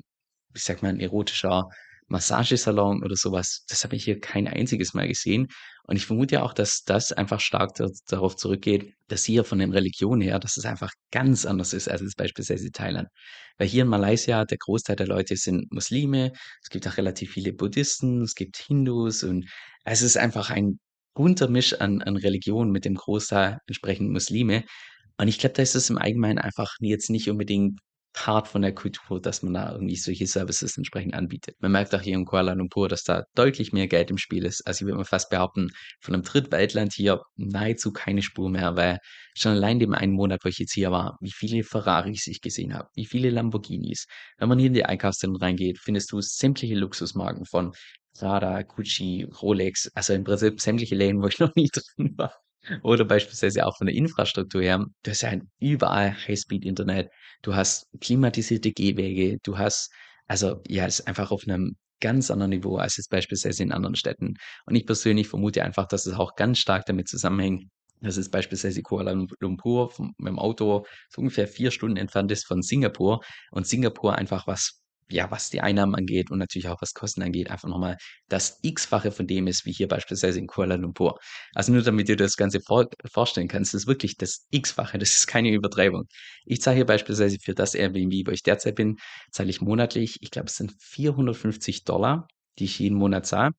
ich 0.56 0.64
sage 0.64 0.80
mal, 0.82 0.94
'n 0.94 1.02
erotischer 1.02 1.68
Massagesalon 2.08 3.04
oder 3.04 3.16
sowas. 3.16 3.64
Das 3.70 3.84
habe 3.84 3.96
ich 3.96 4.06
hier 4.06 4.20
kein 4.20 4.48
einziges 4.48 4.94
Mal 4.94 5.08
gesehen. 5.08 5.48
Und 5.84 5.96
ich 5.96 6.06
vermute 6.06 6.36
ja 6.36 6.44
auch, 6.44 6.54
dass 6.54 6.84
das 6.84 7.12
einfach 7.14 7.40
stark 7.40 7.76
da 7.76 7.88
darauf 8.08 8.36
zurückgeht, 8.36 8.94
dass 9.08 9.24
hier 9.24 9.44
von 9.44 9.60
den 9.60 9.72
Religionen 9.72 10.22
her, 10.22 10.40
dass 10.40 10.58
es 10.58 10.66
einfach 10.66 10.92
ganz 11.12 11.46
anders 11.46 11.74
ist 11.74 11.90
als 11.90 12.16
beispielsweise 12.16 12.72
Thailand. 12.72 13.08
Weil 13.58 13.68
hier 13.68 13.84
in 13.84 13.90
Malaysia, 13.90 14.46
der 14.46 14.58
Großteil 14.58 14.96
der 14.96 15.08
Leute 15.08 15.36
sind 15.38 15.72
Muslime, 15.72 16.34
es 16.62 16.70
gibt 16.70 16.88
auch 16.88 16.98
relativ 16.98 17.32
viele 17.32 17.54
Buddhisten, 17.54 18.22
es 18.22 18.36
gibt 18.36 18.58
Hindus 18.58 19.24
und 19.24 19.50
es 19.86 20.02
ist 20.02 20.18
einfach 20.18 20.50
ein 20.50 20.80
bunter 21.14 21.50
Misch 21.50 21.74
an 21.74 22.02
an 22.02 22.18
Religionen 22.18 22.72
mit 22.72 22.86
dem 22.86 22.96
Großteil 22.96 23.60
entsprechend 23.68 24.12
Muslime. 24.12 24.64
Und 25.18 25.28
ich 25.28 25.40
glaube, 25.40 25.54
da 25.56 25.64
ist 25.64 25.76
es 25.76 25.90
im 25.90 25.98
Allgemeinen 25.98 26.38
einfach 26.38 26.76
jetzt 26.80 27.10
nicht 27.10 27.30
unbedingt 27.30 27.80
Part 28.18 28.48
von 28.48 28.64
der 28.64 28.74
Kultur, 28.74 29.22
dass 29.22 29.44
man 29.44 29.54
da 29.54 29.72
irgendwie 29.72 29.96
solche 29.96 30.26
Services 30.26 30.76
entsprechend 30.76 31.14
anbietet. 31.14 31.56
Man 31.60 31.72
merkt 31.72 31.94
auch 31.94 32.02
hier 32.02 32.16
in 32.16 32.26
Kuala 32.26 32.54
Lumpur, 32.54 32.90
dass 32.90 33.04
da 33.04 33.26
deutlich 33.36 33.74
mehr 33.74 33.88
Geld 33.88 34.10
im 34.10 34.18
Spiel 34.18 34.44
ist. 34.44 34.66
Also 34.66 34.82
ich 34.82 34.86
würde 34.88 34.98
mal 34.98 35.04
fast 35.04 35.30
behaupten, 35.30 35.70
von 36.02 36.16
einem 36.16 36.24
Drittweltland 36.24 36.94
hier 36.94 37.22
nahezu 37.36 37.94
keine 37.94 38.24
Spur 38.24 38.50
mehr, 38.50 38.76
weil 38.76 38.98
schon 39.36 39.52
allein 39.52 39.78
dem 39.78 39.94
einen 39.94 40.14
Monat, 40.14 40.40
wo 40.44 40.50
ich 40.50 40.58
jetzt 40.58 40.74
hier 40.74 40.90
war, 40.90 41.16
wie 41.22 41.32
viele 41.32 41.64
Ferraris 41.64 42.26
ich 42.26 42.42
gesehen 42.42 42.74
habe, 42.74 42.90
wie 42.96 43.06
viele 43.06 43.30
Lamborghinis. 43.30 44.08
Wenn 44.40 44.50
man 44.50 44.58
hier 44.58 44.68
in 44.68 44.74
die 44.74 44.86
Einkaufszentren 44.86 45.40
reingeht, 45.40 45.78
findest 45.78 46.12
du 46.12 46.20
sämtliche 46.20 46.74
Luxusmarken 46.74 47.46
von 47.46 47.74
Prada, 48.18 48.64
Gucci, 48.64 49.28
Rolex, 49.44 49.92
also 49.94 50.14
im 50.14 50.24
Prinzip 50.24 50.60
sämtliche 50.60 50.96
Läden, 50.96 51.22
wo 51.22 51.28
ich 51.28 51.38
noch 51.38 51.54
nie 51.54 51.70
drin 51.98 52.18
war. 52.18 52.34
Oder 52.84 53.06
beispielsweise 53.06 53.66
auch 53.66 53.78
von 53.78 53.88
der 53.88 53.96
Infrastruktur 53.96 54.62
her. 54.62 54.86
Du 55.04 55.12
hast 55.12 55.22
ja 55.22 55.34
überall 55.60 56.16
Highspeed-Internet. 56.28 57.10
Du 57.42 57.56
hast 57.56 57.88
klimatisierte 58.02 58.72
Gehwege. 58.72 59.38
Du 59.44 59.58
hast, 59.58 59.92
also 60.28 60.62
ja, 60.68 60.86
es 60.86 61.00
ist 61.00 61.08
einfach 61.08 61.32
auf 61.32 61.44
einem 61.48 61.76
ganz 62.00 62.30
anderen 62.30 62.52
Niveau 62.52 62.78
als 62.78 62.98
jetzt 62.98 63.10
beispielsweise 63.10 63.64
in 63.64 63.72
anderen 63.72 63.96
Städten. 63.96 64.36
Und 64.66 64.76
ich 64.76 64.86
persönlich 64.86 65.28
vermute 65.28 65.64
einfach, 65.64 65.88
dass 65.88 66.06
es 66.06 66.14
auch 66.14 66.36
ganz 66.36 66.60
stark 66.60 66.86
damit 66.86 67.08
zusammenhängt, 67.08 67.66
dass 68.02 68.18
es 68.18 68.30
beispielsweise 68.30 68.82
Kuala 68.82 69.16
Lumpur 69.40 69.90
vom, 69.90 70.14
mit 70.18 70.28
dem 70.28 70.40
Auto 70.40 70.86
so 71.10 71.22
ungefähr 71.22 71.48
vier 71.48 71.72
Stunden 71.72 71.98
entfernt 71.98 72.32
ist 72.32 72.46
von 72.46 72.62
Singapur 72.62 73.22
und 73.52 73.66
Singapur 73.66 74.16
einfach 74.16 74.46
was 74.46 74.80
ja, 75.10 75.32
was 75.32 75.50
die 75.50 75.62
Einnahmen 75.62 75.96
angeht 75.96 76.32
und 76.32 76.40
natürlich 76.40 76.68
auch 76.68 76.82
was 76.82 76.94
Kosten 76.94 77.22
angeht, 77.22 77.50
einfach 77.50 77.70
nochmal 77.70 77.98
das 78.28 78.60
X-fache 78.62 79.12
von 79.12 79.28
dem 79.28 79.48
ist, 79.48 79.66
wie 79.66 79.72
hier 79.72 79.88
beispielsweise 79.88 80.40
in 80.40 80.48
Kuala 80.48 80.76
Lumpur. 80.76 81.20
Also 81.54 81.72
nur 81.72 81.82
damit 81.82 82.10
du 82.10 82.16
das 82.16 82.36
Ganze 82.36 82.60
vor 82.62 82.88
vorstellen 83.12 83.48
kannst, 83.48 83.74
das 83.74 83.84
ist 83.84 83.88
wirklich 83.88 84.18
das 84.18 84.48
X-fache, 84.52 84.98
das 84.98 85.12
ist 85.12 85.28
keine 85.28 85.52
Übertreibung. 85.52 86.04
Ich 86.46 86.62
zahle 86.62 86.78
hier 86.78 86.86
beispielsweise 86.86 87.38
für 87.42 87.54
das 87.54 87.74
Airbnb, 87.76 88.28
wo 88.28 88.32
ich 88.32 88.44
derzeit 88.44 88.76
bin, 88.76 88.98
zahle 89.32 89.50
ich 89.50 89.62
monatlich, 89.62 90.18
ich 90.22 90.32
glaube, 90.32 90.48
es 90.48 90.56
sind 90.56 90.74
450 90.82 91.84
Dollar, 91.84 92.28
die 92.60 92.66
ich 92.66 92.80
jeden 92.80 92.98
Monat 92.98 93.26
zahle. 93.26 93.52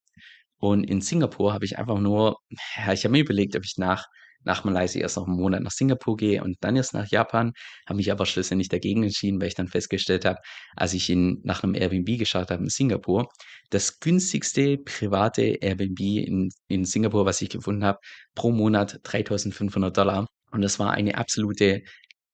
Und 0.58 0.84
in 0.84 1.00
Singapur 1.00 1.52
habe 1.54 1.64
ich 1.64 1.78
einfach 1.78 1.98
nur, 1.98 2.36
ja, 2.76 2.92
ich 2.92 3.04
habe 3.04 3.12
mir 3.12 3.20
überlegt, 3.20 3.56
ob 3.56 3.64
ich 3.64 3.74
nach 3.76 4.06
nach 4.44 4.64
Malaysia 4.64 5.00
erst 5.00 5.16
noch 5.16 5.26
einen 5.26 5.36
Monat 5.36 5.62
nach 5.62 5.70
Singapur 5.70 6.16
gehe 6.16 6.42
und 6.42 6.56
dann 6.60 6.76
erst 6.76 6.94
nach 6.94 7.08
Japan, 7.08 7.52
habe 7.86 7.96
mich 7.96 8.10
aber 8.12 8.26
schlussendlich 8.26 8.68
dagegen 8.68 9.02
entschieden, 9.02 9.40
weil 9.40 9.48
ich 9.48 9.54
dann 9.54 9.68
festgestellt 9.68 10.24
habe, 10.24 10.38
als 10.76 10.94
ich 10.94 11.10
in, 11.10 11.40
nach 11.44 11.62
einem 11.62 11.74
Airbnb 11.74 12.18
geschaut 12.18 12.50
habe 12.50 12.62
in 12.62 12.68
Singapur, 12.68 13.28
das 13.70 14.00
günstigste 14.00 14.78
private 14.78 15.42
Airbnb 15.60 16.00
in, 16.00 16.50
in 16.68 16.84
Singapur, 16.84 17.26
was 17.26 17.40
ich 17.42 17.50
gefunden 17.50 17.84
habe, 17.84 17.98
pro 18.34 18.50
Monat 18.52 19.00
3500 19.02 19.96
Dollar. 19.96 20.26
Und 20.50 20.62
das 20.62 20.78
war 20.78 20.92
eine 20.92 21.16
absolute 21.18 21.82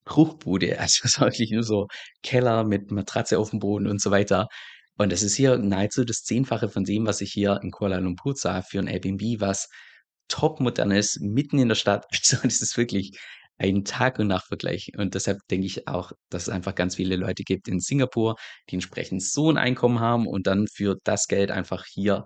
Bruchbude. 0.04 0.78
Also, 0.80 1.02
es 1.04 1.20
war 1.20 1.28
wirklich 1.28 1.50
nur 1.50 1.62
so 1.64 1.88
Keller 2.22 2.64
mit 2.64 2.90
Matratze 2.90 3.38
aufm 3.38 3.58
Boden 3.58 3.86
und 3.86 4.00
so 4.00 4.10
weiter. 4.10 4.48
Und 4.96 5.10
das 5.12 5.22
ist 5.22 5.34
hier 5.34 5.58
nahezu 5.58 6.04
das 6.04 6.22
Zehnfache 6.22 6.68
von 6.68 6.84
dem, 6.84 7.06
was 7.06 7.20
ich 7.20 7.32
hier 7.32 7.58
in 7.62 7.70
Kuala 7.70 7.98
Lumpur 7.98 8.34
zahle 8.34 8.62
für 8.62 8.78
'n 8.78 8.86
Airbnb, 8.86 9.40
was 9.40 9.68
topmodern 10.28 10.90
ist, 10.90 11.20
mitten 11.20 11.58
in 11.58 11.68
der 11.68 11.74
Stadt. 11.76 12.06
Also, 12.12 12.38
das 12.42 12.60
ist 12.62 12.76
wirklich 12.76 13.18
ein 13.58 13.84
Tag 13.84 14.18
und 14.18 14.28
Nacht-Vergleich. 14.28 14.92
Und 14.96 15.14
deshalb 15.14 15.38
denke 15.50 15.66
ich 15.66 15.86
auch, 15.88 16.12
dass 16.30 16.44
es 16.44 16.48
einfach 16.48 16.74
ganz 16.74 16.96
viele 16.96 17.16
Leute 17.16 17.44
gibt 17.44 17.68
in 17.68 17.80
Singapur, 17.80 18.36
die 18.70 18.74
entsprechend 18.76 19.22
so 19.22 19.50
'n 19.50 19.58
Einkommen 19.58 20.00
haben 20.00 20.26
und 20.26 20.46
dann 20.46 20.66
für 20.68 20.96
das 21.04 21.28
Geld 21.28 21.50
einfach 21.50 21.84
hier 21.86 22.24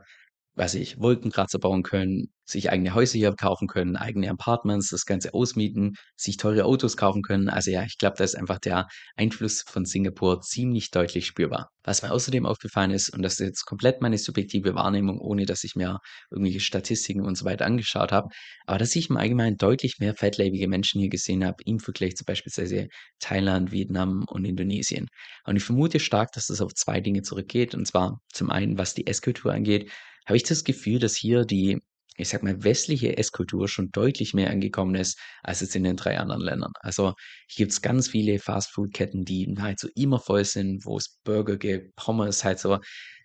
weiß 0.58 0.74
ich, 0.74 0.98
Wolkenkratzer 0.98 1.58
bauen 1.58 1.82
können, 1.82 2.32
sich 2.44 2.70
eigene 2.70 2.94
Häuser 2.94 3.18
hier 3.18 3.32
kaufen 3.34 3.68
können, 3.68 3.96
eigene 3.96 4.30
Apartments, 4.30 4.88
das 4.88 5.04
Ganze 5.04 5.34
ausmieten, 5.34 5.94
sich 6.16 6.36
teure 6.36 6.64
Autos 6.64 6.96
kaufen 6.96 7.22
können. 7.22 7.48
Also 7.48 7.70
ja, 7.70 7.84
ich 7.84 7.98
glaube, 7.98 8.16
da 8.18 8.24
ist 8.24 8.34
einfach 8.36 8.58
der 8.58 8.86
Einfluss 9.16 9.62
von 9.66 9.84
Singapur 9.84 10.40
ziemlich 10.40 10.90
deutlich 10.90 11.26
spürbar. 11.26 11.68
Was 11.84 12.02
mir 12.02 12.10
außerdem 12.10 12.46
aufgefallen 12.46 12.90
ist, 12.90 13.10
und 13.10 13.22
das 13.22 13.34
ist 13.34 13.46
jetzt 13.46 13.64
komplett 13.66 14.02
meine 14.02 14.18
subjektive 14.18 14.74
Wahrnehmung, 14.74 15.20
ohne 15.20 15.46
dass 15.46 15.62
ich 15.64 15.74
mir 15.76 15.98
irgendwelche 16.30 16.60
Statistiken 16.60 17.22
und 17.22 17.36
so 17.36 17.44
weiter 17.44 17.66
angeschaut 17.66 18.12
habe, 18.12 18.28
aber 18.66 18.78
dass 18.78 18.96
ich 18.96 19.10
im 19.10 19.16
Allgemeinen 19.16 19.56
deutlich 19.56 19.96
mehr 19.98 20.14
fettlebige 20.14 20.68
Menschen 20.68 21.00
hier 21.00 21.10
gesehen 21.10 21.44
habe 21.44 21.56
im 21.64 21.78
Vergleich 21.78 22.16
zu 22.16 22.24
beispielsweise 22.24 22.88
Thailand, 23.20 23.72
Vietnam 23.72 24.24
und 24.26 24.44
Indonesien. 24.44 25.06
Und 25.44 25.56
ich 25.56 25.64
vermute 25.64 26.00
stark, 26.00 26.32
dass 26.32 26.46
das 26.46 26.60
auf 26.60 26.74
2 26.74 27.00
Dinge 27.00 27.22
zurückgeht. 27.22 27.74
Und 27.74 27.86
zwar 27.86 28.20
zum 28.32 28.50
einen, 28.50 28.78
was 28.78 28.94
die 28.94 29.06
Esskultur 29.06 29.52
angeht, 29.52 29.90
habe 30.28 30.36
ich 30.38 30.44
das 30.44 30.64
Gefühl, 30.64 31.00
dass 31.00 31.16
hier 31.16 31.44
die, 31.44 31.80
ich 32.16 32.28
sage 32.30 32.44
mal, 32.44 32.62
westliche 32.64 33.16
Esskultur 33.18 33.68
schon 33.68 33.90
deutlich 33.92 34.34
mehr 34.34 34.50
angekommen 34.50 34.94
ist, 34.96 35.18
als 35.42 35.60
jetzt 35.62 35.76
in 35.76 35.84
den 35.84 35.96
3 35.96 36.18
anderen 36.18 36.42
Ländern. 36.42 36.72
Also, 36.80 37.14
hier 37.48 37.66
gibt's 37.66 37.82
ganz 37.82 38.08
viele 38.08 38.38
Fast-Food-Ketten, 38.38 39.24
die 39.24 39.48
nahezu 39.48 39.88
immer 39.96 40.20
voll 40.20 40.44
sind, 40.44 40.84
wo 40.86 40.98
es 40.98 41.18
Burger 41.24 41.56
gibt, 41.58 41.96
Pommes, 41.96 42.44
halt 42.44 42.60
so 42.60 42.78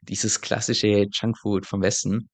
dieses 0.03 0.41
klassische 0.41 1.05
Junkfood 1.13 1.65
vom 1.67 1.81
Westen 1.83 2.29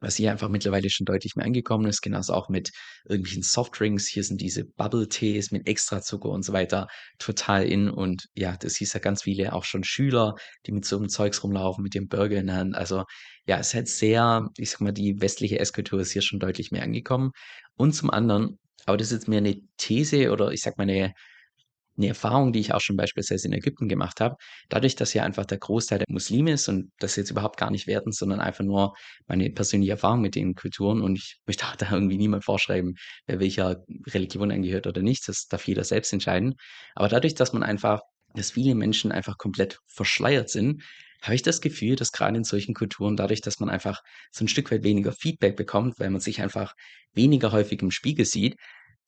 was 0.00 0.16
hier 0.16 0.30
einfach 0.32 0.48
mittlerweile 0.48 0.90
schon 0.90 1.04
deutlich 1.06 1.36
mehr 1.36 1.46
angekommen 1.46 1.86
ist, 1.86 2.00
genauso 2.02 2.32
auch 2.34 2.48
mit 2.48 2.70
irgendwelchen 3.08 3.42
Softdrinks. 3.42 4.06
Hier 4.08 4.24
sind 4.24 4.40
diese 4.40 4.64
Bubble-Tees 4.64 5.50
mit 5.52 5.66
Extrazucker 5.68 6.30
und 6.30 6.44
so 6.44 6.52
weiter 6.54 6.88
total 7.18 7.64
in 7.66 7.90
und 7.90 8.26
ja, 8.34 8.56
das 8.58 8.76
hieß 8.76 8.92
ja 8.94 9.00
ganz 9.00 9.22
viele 9.24 9.52
auch 9.52 9.64
schon 9.64 9.84
Schüler, 9.84 10.34
die 10.66 10.72
mit 10.72 10.84
so 10.84 10.98
'nem 10.98 11.08
Zeugs 11.10 11.42
rumlaufen, 11.44 11.82
mit 11.84 11.94
ihrem 11.94 12.08
Burger 12.08 12.38
in 12.38 12.46
der 12.48 12.56
Hand. 12.56 12.74
Also, 12.76 13.04
ja, 13.46 13.58
es 13.58 13.74
halt 13.74 13.88
sehr 13.88 14.48
ich 14.58 14.70
sage 14.70 14.84
mal, 14.84 14.92
die 14.92 15.20
westliche 15.20 15.58
Esskultur 15.60 16.00
ist 16.00 16.12
hier 16.12 16.22
schon 16.22 16.40
deutlich 16.40 16.70
mehr 16.72 16.82
angekommen. 16.82 17.30
Und 17.76 17.94
zum 17.94 18.10
anderen 18.10 18.58
aber 18.86 18.96
das 18.96 19.08
ist 19.08 19.12
jetzt 19.20 19.28
mehr 19.28 19.40
'ne 19.42 19.62
These 19.78 20.32
oder 20.32 20.52
ich 20.52 20.62
sage 20.62 20.76
mal 20.78 20.86
'ne 20.86 21.12
'Ne 22.00 22.08
Erfahrung, 22.08 22.52
die 22.52 22.60
ich 22.60 22.72
auch 22.74 22.80
schon 22.80 22.96
beispielsweise 22.96 23.46
in 23.48 23.52
Ägypten 23.54 23.88
gemacht 23.88 24.20
habe. 24.20 24.36
Dadurch, 24.68 24.96
dass 24.96 25.12
hier 25.12 25.24
einfach 25.24 25.46
der 25.46 25.58
Großteil 25.58 25.98
der 26.00 26.06
Muslime 26.10 26.52
ist 26.52 26.68
und 26.68 26.90
das 26.98 27.16
jetzt 27.16 27.30
überhaupt 27.30 27.58
gar 27.58 27.70
nicht 27.70 27.86
wertend, 27.86 28.14
sondern 28.16 28.40
einfach 28.40 28.64
nur 28.64 28.94
meine 29.26 29.50
persönliche 29.50 29.92
Erfahrung 29.92 30.20
mit 30.22 30.34
den 30.34 30.54
Kulturen 30.54 31.02
und 31.02 31.16
ich 31.18 31.36
möchte 31.46 31.66
auch 31.66 31.76
da 31.76 31.92
irgendwie 31.92 32.18
niemand 32.18 32.44
vorschreiben, 32.44 32.94
wer 33.26 33.40
welcher 33.40 33.84
Religion 34.08 34.50
angehört 34.50 34.86
oder 34.86 35.02
nicht. 35.02 35.28
Das 35.28 35.46
darf 35.48 35.66
jeder 35.66 35.84
selbst 35.84 36.12
entscheiden. 36.12 36.54
Aber 36.94 37.08
dadurch, 37.08 37.34
dass 37.34 37.52
man 37.52 37.62
einfach 37.62 38.00
dass 38.34 38.52
viele 38.52 38.76
Menschen 38.76 39.10
einfach 39.10 39.38
komplett 39.38 39.80
verschleiert 39.88 40.50
sind, 40.50 40.84
habe 41.22 41.34
ich 41.34 41.42
das 41.42 41.60
Gefühl, 41.60 41.96
dass 41.96 42.12
grade 42.12 42.36
in 42.38 42.44
solchen 42.44 42.74
Kulturen 42.74 43.16
dadurch, 43.16 43.40
dass 43.40 43.58
man 43.58 43.68
einfach 43.68 44.00
so 44.30 44.44
'n 44.44 44.48
Stück 44.48 44.70
weit 44.70 44.84
weniger 44.84 45.12
Feedback 45.12 45.56
bekommt, 45.56 45.98
weil 45.98 46.10
man 46.10 46.20
sich 46.20 46.40
einfach 46.40 46.74
weniger 47.12 47.50
häufig 47.52 47.82
im 47.82 47.90
Spiegel 47.90 48.24
sieht, 48.24 48.56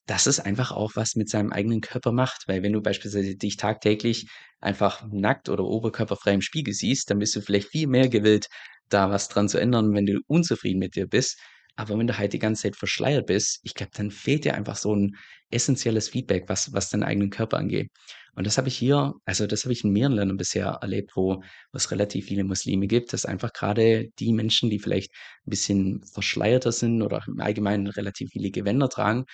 dass 0.07 0.27
es 0.27 0.41
einfach 0.41 0.73
auch 0.73 0.93
was 0.97 1.15
mit 1.17 1.29
seinem 1.31 1.53
eigenen 1.53 1.81
Körper 1.81 2.13
macht. 2.13 2.45
Weil 2.49 2.63
wenn 2.63 2.73
du 2.73 2.83
beispielsweise 2.83 3.37
dich 3.37 3.57
tagtäglich 3.57 4.27
einfach 4.61 5.05
nackt 5.11 5.49
oder 5.49 5.65
oberkörperfrei 5.65 6.35
im 6.35 6.41
Spiegel 6.43 6.75
siehst, 6.75 7.11
dann 7.11 7.19
bist 7.21 7.35
du 7.37 7.41
vielleicht 7.41 7.69
viel 7.69 7.87
mehr 7.89 8.09
gewillt, 8.09 8.47
da 8.89 9.11
was 9.11 9.29
dran 9.29 9.49
zu 9.49 9.59
ändern, 9.59 9.95
wenn 9.95 10.07
du 10.07 10.21
unzufrieden 10.27 10.79
mit 10.81 10.97
dir 10.97 11.07
bist. 11.09 11.39
Aber 11.77 11.99
wenn 11.99 12.07
du 12.07 12.19
halt 12.19 12.33
die 12.35 12.39
ganze 12.39 12.63
Zeit 12.65 12.77
verschleiert 12.77 13.27
bist, 13.27 13.61
ich 13.63 13.75
glaube, 13.75 13.93
dann 13.95 14.11
fehlt 14.11 14.45
dir 14.45 14.55
einfach 14.55 14.77
so 14.77 14.93
'n 14.95 15.17
essenzielles 15.51 16.09
Feedback, 16.11 16.45
was 16.49 16.73
was 16.73 16.91
deinen 16.91 17.03
eigenen 17.05 17.31
Körper 17.31 17.57
angeht. 17.59 17.91
Und 18.35 18.47
das 18.47 18.59
habe 18.59 18.69
ich 18.69 18.77
hier 18.77 19.15
also, 19.25 19.47
das 19.47 19.65
habe 19.65 19.73
ich 19.73 19.85
in 19.85 19.93
mehreren 19.93 20.15
Ländern 20.17 20.37
bisher 20.37 20.67
erlebt, 20.83 21.13
wo 21.17 21.37
wo 21.37 21.43
es 21.77 21.91
relativ 21.91 22.27
viele 22.27 22.45
Muslime 22.45 22.87
gibt, 22.89 23.13
dass 23.13 23.25
einfach 23.27 23.53
grade 23.53 24.09
die 24.19 24.33
Menschen, 24.33 24.69
die 24.71 24.79
vielleicht 24.81 25.13
'n 25.47 25.51
bisschen 25.51 26.03
verschleierter 26.13 26.73
sind 26.73 27.01
oder 27.03 27.23
im 27.27 27.41
Allgemeinen 27.41 27.87
relativ 27.89 28.31
viele 28.33 28.51
Gewänder 28.51 28.89
tragen, 28.91 29.25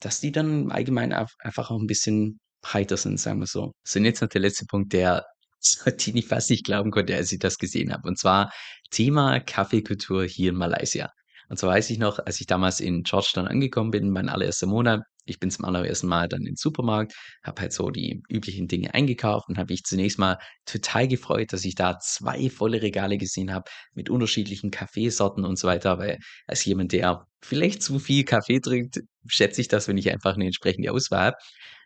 dass 0.00 0.20
die 0.20 0.32
dann 0.32 0.70
einf 0.72 1.30
einfach 1.40 1.70
auch 1.70 1.80
'n 1.80 1.86
bisschen 1.86 2.40
breiter 2.62 2.96
sind, 2.96 3.18
sagen 3.20 3.40
wir 3.40 3.46
so. 3.46 3.72
So, 3.84 3.98
und 3.98 4.04
jetzt 4.04 4.20
noch 4.22 4.28
der 4.28 4.40
letzte 4.40 4.66
Punkt, 4.66 4.92
der 4.92 5.24
so 5.60 5.90
den 5.90 6.16
ich 6.16 6.26
fast 6.28 6.50
nicht 6.50 6.64
glauben 6.64 6.90
konnte, 6.90 7.14
als 7.16 7.32
ich 7.32 7.38
das 7.38 7.58
gesehen 7.58 7.92
habe. 7.92 8.08
Und 8.08 8.18
zwar 8.18 8.52
Thema 8.90 9.40
Kaffeekultur 9.40 10.24
hier 10.24 10.50
in 10.50 10.56
Malaysia. 10.56 11.10
Und 11.48 11.58
zwar 11.58 11.70
weiß 11.70 11.90
ich 11.90 11.98
noch, 11.98 12.18
als 12.18 12.40
ich 12.40 12.46
damals 12.46 12.80
in 12.80 13.02
Georgetown 13.02 13.46
angekommen 13.48 13.90
bin, 13.92 14.10
mein 14.10 14.28
allererster 14.28 14.66
Monat, 14.66 15.02
ich 15.26 15.38
bin 15.40 15.50
zum 15.50 15.64
allerersten 15.66 16.06
Mal 16.08 16.28
dann 16.28 16.40
in 16.40 16.46
den 16.46 16.56
Supermarkt, 16.56 17.14
habe 17.42 17.62
halt 17.62 17.72
so 17.72 17.90
die 17.90 18.22
üblichen 18.30 18.68
Dinge 18.68 18.94
eingekauft 18.94 19.48
und 19.48 19.58
habe 19.58 19.72
mich 19.72 19.84
zunächst 19.84 20.18
mal 20.18 20.38
total 20.66 21.08
gefreut, 21.08 21.52
dass 21.52 21.64
ich 21.64 21.74
da 21.74 21.98
2 22.00 22.50
volle 22.50 22.82
Regale 22.82 23.18
gesehen 23.18 23.52
habe 23.52 23.70
mit 23.94 24.10
unterschiedlichen 24.10 24.70
Kaffeesorten 24.70 25.44
und 25.44 25.58
so 25.58 25.68
weiter, 25.68 25.98
weil 25.98 26.18
als 26.46 26.64
jemand, 26.64 26.92
der 26.92 27.26
vielleicht 27.42 27.82
zu 27.82 27.98
viel 27.98 28.24
Kaffee 28.24 28.60
trinkt, 28.60 29.00
schätze 29.26 29.60
ich 29.60 29.68
das, 29.68 29.88
wenn 29.88 29.98
ich 29.98 30.10
einfach 30.12 30.36
'ne 30.36 30.46
entsprechende 30.46 30.92
Auswahl 30.92 31.26
habe. 31.26 31.36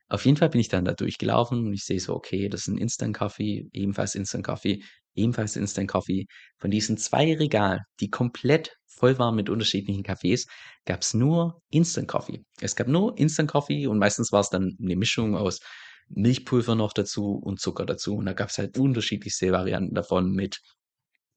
Auf 0.08 0.24
jeden 0.26 0.36
Fall 0.36 0.50
bin 0.50 0.60
ich 0.60 0.68
dann 0.68 0.84
da 0.84 0.92
durchgelaufen 0.94 1.66
und 1.66 1.72
ich 1.74 1.84
sehe 1.84 2.00
so, 2.00 2.14
okay, 2.14 2.48
das 2.48 2.62
ist 2.62 2.68
'n 2.68 2.78
Instant 2.78 3.16
Coffee, 3.16 3.68
ebenfalls 3.72 4.14
Instant 4.16 4.44
Coffee, 4.44 4.82
ebenfalls 5.14 5.56
Instant 5.56 5.88
Coffee. 5.90 6.26
Von 6.58 6.70
diesen 6.70 6.96
2 6.98 7.34
Regalen, 7.36 7.80
die 8.00 8.10
komplett 8.10 8.76
voll 8.86 9.18
waren 9.18 9.36
mit 9.36 9.48
unterschiedlichen 9.50 10.02
Kaffees, 10.02 10.46
gab's 10.86 11.14
nur 11.14 11.60
Instant 11.70 12.08
Coffee. 12.08 12.42
Es 12.60 12.76
gab 12.76 12.88
nur 12.88 13.16
Instant 13.18 13.50
Coffee 13.50 13.86
und 13.86 13.98
meistens 13.98 14.32
war's 14.32 14.50
dann 14.50 14.76
'ne 14.78 14.96
Mischung 14.96 15.36
aus 15.36 15.60
Milchpulver 16.08 16.74
noch 16.74 16.92
dazu 16.92 17.34
und 17.42 17.60
Zucker 17.60 17.86
dazu. 17.86 18.16
Und 18.16 18.26
da 18.26 18.32
gab's 18.34 18.58
halt 18.58 18.76
unterschiedlichste 18.78 19.52
Varianten 19.52 19.94
davon 19.94 20.32
mit 20.32 20.60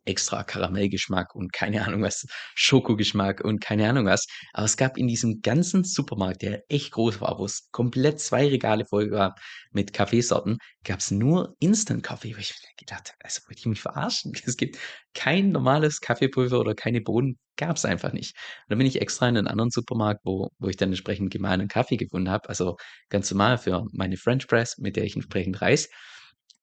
extra 0.05 0.43
Karamellgeschmack 0.43 1.35
und 1.35 1.53
keine 1.53 1.85
Ahnung 1.85 2.01
was, 2.03 2.25
Schokogeschmack 2.55 3.41
und 3.41 3.61
keine 3.61 3.89
Ahnung 3.89 4.05
was. 4.05 4.25
Aber 4.53 4.65
es 4.65 4.77
gab 4.77 4.97
in 4.97 5.07
diesem 5.07 5.41
ganzen 5.41 5.83
Supermarkt, 5.83 6.41
der 6.41 6.63
echt 6.69 6.91
groß 6.91 7.21
war, 7.21 7.37
wo 7.39 7.45
es 7.45 7.69
komplett 7.71 8.19
2 8.19 8.47
Regale 8.47 8.85
voll 8.85 9.11
war 9.11 9.35
mit 9.71 9.93
Kaffeesorten, 9.93 10.57
gab's 10.83 11.11
nur 11.11 11.55
Instant 11.59 12.03
Coffee, 12.03 12.35
wo 12.35 12.39
ich 12.39 12.53
gedacht 12.77 13.09
habe: 13.09 13.17
„Also, 13.23 13.41
wollt 13.47 13.65
ihr 13.65 13.69
mich 13.69 13.81
verarschen? 13.81 14.33
Es 14.45 14.57
gibt 14.57 14.77
kein 15.13 15.49
normales 15.51 15.99
Kaffeepulver 16.01 16.59
oder 16.59 16.75
keine 16.75 17.01
Bohnen“, 17.01 17.37
gab's 17.57 17.85
einfach 17.85 18.13
nicht. 18.13 18.35
Und 18.65 18.71
dann 18.71 18.77
bin 18.79 18.87
ich 18.87 19.01
extra 19.01 19.27
in 19.27 19.35
'nen 19.35 19.47
anderen 19.47 19.71
Supermarkt, 19.71 20.21
wo 20.25 20.49
wo 20.59 20.67
ich 20.69 20.77
dann 20.77 20.89
entsprechend 20.89 21.31
gemahlenen 21.31 21.67
Kaffee 21.67 21.97
gefunden 21.97 22.29
habe, 22.29 22.49
also 22.49 22.77
ganz 23.09 23.29
normal 23.31 23.57
für 23.57 23.85
meine 23.93 24.17
French 24.17 24.47
Press, 24.47 24.77
mit 24.77 24.95
der 24.95 25.03
ich 25.05 25.15
entsprechend 25.15 25.61
reise. 25.61 25.87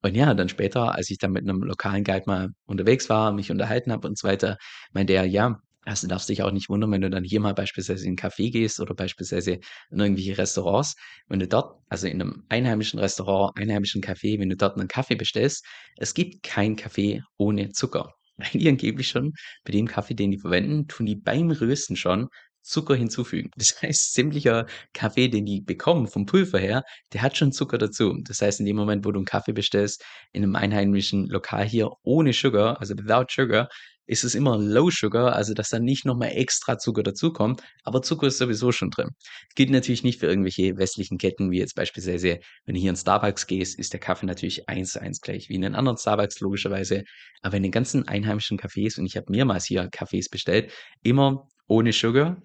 Und 0.02 0.14
ja, 0.16 0.32
dann 0.34 0.48
später, 0.48 0.94
als 0.94 1.10
ich 1.10 1.18
dann 1.18 1.32
mit 1.32 1.44
'nem 1.44 1.62
lokalen 1.62 2.04
Guide 2.04 2.24
mal 2.26 2.48
unterwegs 2.66 3.08
war, 3.10 3.32
mich 3.32 3.50
unterhalten 3.50 3.92
habe 3.92 4.08
und 4.08 4.16
so 4.18 4.26
weiter, 4.28 4.56
meinte 4.92 5.12
er: 5.12 5.24
„Ja, 5.26 5.60
also, 5.84 6.06
darfst 6.08 6.28
dich 6.30 6.42
auch 6.42 6.52
nicht 6.52 6.68
wundern, 6.70 6.90
wenn 6.92 7.00
du 7.02 7.10
dann 7.10 7.24
hier 7.24 7.40
mal 7.40 7.52
beispielsweise 7.54 8.06
in 8.06 8.14
'n 8.14 8.16
Café 8.16 8.50
gehst 8.50 8.80
oder 8.80 8.94
beispielsweise 8.94 9.52
in 9.90 10.00
irgendwelche 10.00 10.38
Restaurants. 10.38 10.94
Wenn 11.28 11.38
du 11.40 11.48
dort 11.48 11.78
also, 11.90 12.06
in 12.06 12.16
'nem 12.18 12.44
einheimischen 12.48 12.98
Restaurant, 12.98 13.52
einheimischen 13.58 14.00
Café, 14.02 14.38
wenn 14.40 14.48
du 14.48 14.56
dort 14.56 14.76
'nen 14.78 14.88
Kaffee 14.88 15.16
bestellst, 15.16 15.64
es 15.96 16.14
gibt 16.14 16.42
keinen 16.42 16.76
Kaffee 16.76 17.22
ohne 17.36 17.70
Zucker.“ 17.70 18.14
Weil 18.38 18.48
die 18.60 18.68
angeblich 18.70 19.08
schon 19.08 19.34
bei 19.64 19.72
dem 19.72 19.86
Kaffee, 19.86 20.14
den 20.14 20.30
die 20.30 20.38
verwenden, 20.38 20.88
tun 20.88 21.04
die 21.06 21.16
beim 21.16 21.50
Rösten 21.50 21.96
schon 21.96 22.28
Zucker 22.62 22.94
hinzufügen. 22.94 23.50
Das 23.56 23.80
heißt, 23.82 24.14
sämtlicher 24.14 24.66
Kaffee, 24.94 25.28
den 25.28 25.44
die 25.46 25.60
bekommen 25.62 26.06
vom 26.08 26.26
Pulver 26.26 26.58
her, 26.58 26.82
der 27.12 27.22
hat 27.22 27.36
schon 27.36 27.52
Zucker 27.52 27.78
dazu. 27.78 28.16
Das 28.22 28.40
heißt, 28.42 28.60
in 28.60 28.66
dem 28.66 28.76
Moment, 28.76 29.04
wo 29.04 29.12
du 29.12 29.20
'n 29.20 29.24
Kaffee 29.24 29.52
bestellst 29.52 30.04
in 30.32 30.42
'nem 30.42 30.56
einheimischen 30.56 31.26
Lokal 31.28 31.66
hier 31.66 31.90
ohne 32.02 32.32
Sugar, 32.32 32.80
also 32.80 32.94
without 32.96 33.26
sugar, 33.30 33.68
ist 34.06 34.24
es 34.24 34.34
immer 34.34 34.58
Low 34.58 34.90
Sugar, 34.90 35.34
also 35.34 35.54
dass 35.54 35.68
da 35.68 35.78
nicht 35.78 36.04
noch 36.04 36.16
mal 36.16 36.26
extra 36.28 36.78
Zucker 36.78 37.04
dazukommt, 37.04 37.62
aber 37.84 38.02
Zucker 38.02 38.26
ist 38.26 38.38
sowieso 38.38 38.72
schon 38.72 38.90
drin. 38.90 39.10
Gilt 39.54 39.70
natürlich 39.70 40.02
nicht 40.02 40.18
für 40.20 40.26
irgendwelche 40.26 40.76
westlichen 40.78 41.16
Ketten, 41.18 41.50
wie 41.52 41.58
jetzt 41.58 41.76
beispielsweise, 41.76 42.40
wenn 42.64 42.74
du 42.74 42.80
hier 42.80 42.90
in 42.90 42.96
Starbucks 42.96 43.46
gehst, 43.46 43.78
ist 43.78 43.92
der 43.92 44.00
Kaffee 44.00 44.26
natürlich 44.26 44.68
eins 44.68 44.92
zu 44.92 45.00
eins 45.00 45.20
gleich 45.20 45.48
wie 45.48 45.54
in 45.54 45.62
den 45.62 45.76
anderen 45.76 45.96
Starbucks 45.98 46.40
logischerweise. 46.40 47.04
Aber 47.42 47.56
in 47.56 47.62
den 47.62 47.72
ganzen 47.72 48.08
einheimischen 48.08 48.58
Cafés 48.58 48.98
und 48.98 49.06
ich 49.06 49.16
habe 49.16 49.26
mehrmals 49.30 49.66
hier 49.66 49.88
Kaffees 49.90 50.28
bestellt, 50.28 50.72
immer 51.02 51.46
ohne 51.70 51.92
Sugar. 51.92 52.42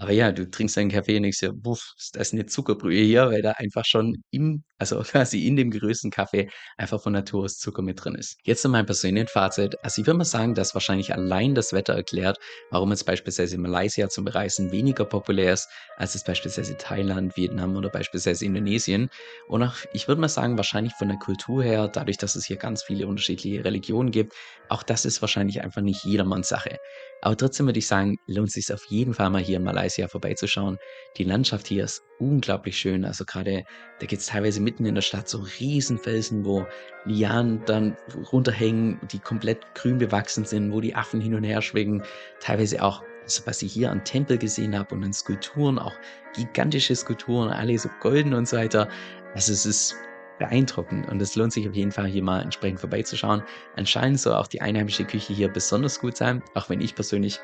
Aber 0.00 0.12
ja, 0.12 0.30
du 0.30 0.48
trinkst 0.48 0.76
deinen 0.76 0.90
Kaffee 0.92 1.16
und 1.16 1.24
denkst 1.24 1.40
dir: 1.40 1.52
„Wuff, 1.64 1.92
ist 1.98 2.14
das 2.16 2.32
'ne 2.32 2.46
Zuckerbrühe 2.46 3.02
hier?“ 3.02 3.30
Weil 3.30 3.42
da 3.42 3.52
einfach 3.52 3.84
schon 3.84 4.22
im 4.30 4.62
also 4.78 5.00
quasi 5.02 5.44
in 5.46 5.56
dem 5.56 5.70
gerösteten 5.72 6.12
Kaffee 6.12 6.48
einfach 6.76 7.02
von 7.02 7.12
Natur 7.12 7.44
aus 7.44 7.58
Zucker 7.58 7.82
mit 7.82 8.04
drin 8.04 8.14
ist. 8.14 8.36
Jetzt 8.44 8.62
zu 8.62 8.68
meinem 8.68 8.86
persönlichen 8.86 9.26
Fazit. 9.26 9.74
Also, 9.82 10.00
ich 10.00 10.06
würde 10.06 10.18
mal 10.18 10.24
sagen, 10.24 10.54
dass 10.54 10.72
wahrscheinlich 10.74 11.12
allein 11.14 11.54
das 11.56 11.72
Wetter 11.72 11.94
erklärt, 11.94 12.38
warum 12.70 12.90
jetzt 12.92 13.04
beispielsweise 13.06 13.58
Malaysia 13.58 14.08
zum 14.08 14.24
Bereisen 14.24 14.70
weniger 14.70 15.04
populär 15.04 15.52
ist, 15.54 15.68
als 15.96 16.14
jetzt 16.14 16.26
beispielsweise 16.26 16.76
Thailand, 16.76 17.36
Vietnam 17.36 17.74
oder 17.76 17.90
beispielsweise 17.90 18.44
Indonesien. 18.44 19.08
Und 19.46 19.64
auch 19.64 19.74
ich 19.90 20.06
würde 20.06 20.20
mal 20.20 20.28
sagen, 20.28 20.56
wahrscheinlich 20.56 20.94
von 20.94 21.08
der 21.08 21.18
Kultur 21.18 21.62
her, 21.64 21.88
dadurch, 21.88 22.18
dass 22.18 22.36
es 22.36 22.44
hier 22.46 22.56
ganz 22.56 22.84
viele 22.84 23.08
unterschiedliche 23.08 23.64
Religionen 23.64 24.12
gibt, 24.12 24.34
auch 24.68 24.82
das 24.84 25.04
ist 25.04 25.20
wahrscheinlich 25.22 25.60
einfach 25.62 25.82
nicht 25.82 26.04
jedermanns 26.04 26.48
Sache. 26.48 26.76
Aber 27.20 27.36
trotzdem 27.36 27.66
würde 27.66 27.78
ich 27.78 27.86
sagen, 27.86 28.16
lohnt 28.26 28.50
sich's 28.52 28.70
auf 28.70 28.84
jeden 28.86 29.14
Fall 29.14 29.30
mal 29.30 29.42
hier 29.42 29.56
in 29.56 29.62
Malaysia 29.64 29.87
vorbeizuschauen. 30.08 30.78
Die 31.16 31.24
Landschaft 31.24 31.66
hier 31.66 31.84
ist 31.84 32.02
unglaublich 32.18 32.78
schön. 32.78 33.04
Also 33.04 33.24
gerade, 33.24 33.64
da 33.98 34.06
gibt's 34.06 34.26
teilweise 34.26 34.60
mitten 34.60 34.86
in 34.86 34.94
der 34.94 35.02
Stadt 35.02 35.28
so 35.28 35.44
Riesenfelsen, 35.58 36.44
wo 36.44 36.66
Lianen 37.04 37.62
dann 37.66 37.96
runterhängen, 38.32 39.00
die 39.10 39.18
komplett 39.18 39.74
grün 39.74 39.98
bewachsen 39.98 40.44
sind, 40.44 40.72
wo 40.72 40.80
die 40.80 40.94
Affen 40.94 41.20
hin 41.20 41.34
und 41.34 41.44
her 41.44 41.62
schwingen. 41.62 42.02
Teilweise 42.40 42.82
auch, 42.82 43.02
also 43.22 43.42
was 43.46 43.62
ich 43.62 43.72
hier 43.72 43.90
an 43.90 44.04
Tempel 44.04 44.38
gesehen 44.38 44.78
habe 44.78 44.94
und 44.94 45.04
an 45.04 45.12
Skulpturen, 45.12 45.78
auch 45.78 45.94
gigantische 46.34 46.94
Skulpturen, 46.94 47.50
alle 47.50 47.78
so 47.78 47.88
golden 48.00 48.34
und 48.34 48.48
so 48.48 48.56
weiter. 48.56 48.88
Also 49.34 49.52
es 49.52 49.66
ist 49.66 49.96
beeindruckend 50.38 51.08
und 51.08 51.20
es 51.20 51.36
lohnt 51.36 51.52
sich 51.52 51.68
auf 51.68 51.74
jeden 51.74 51.92
Fall 51.92 52.06
hier 52.06 52.22
mal 52.22 52.40
entsprechend 52.40 52.80
vorbeizuschauen. 52.80 53.42
Anscheinend 53.76 54.20
soll 54.20 54.34
auch 54.34 54.46
die 54.46 54.60
einheimische 54.60 55.04
Küche 55.04 55.32
hier 55.32 55.48
besonders 55.48 56.00
gut 56.00 56.16
sein, 56.16 56.42
auch 56.54 56.70
wenn 56.70 56.80
ich 56.80 56.94
persönlich 56.94 57.40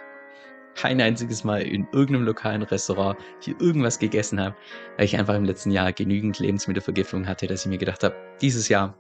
kein 0.75 1.01
einziges 1.01 1.45
Mal 1.45 1.63
in 1.63 1.87
irgendeinem 1.93 2.25
lokalen 2.25 2.63
Restaurant 2.63 3.19
hier 3.41 3.61
irgendwas 3.61 3.99
gegessen 3.99 4.41
habe, 4.41 4.57
weil 4.97 5.05
ich 5.07 5.17
einfach 5.17 5.35
im 5.35 5.45
letzten 5.45 5.71
Jahr 5.71 5.93
genügend 5.93 6.39
Lebensmittelvergiftung 6.39 7.27
hatte, 7.27 7.47
dass 7.47 7.65
ich 7.65 7.67
mir 7.67 7.79
gedacht 7.79 8.03
habe, 8.03 8.15
dieses 8.41 8.69
Jahr, 8.69 8.97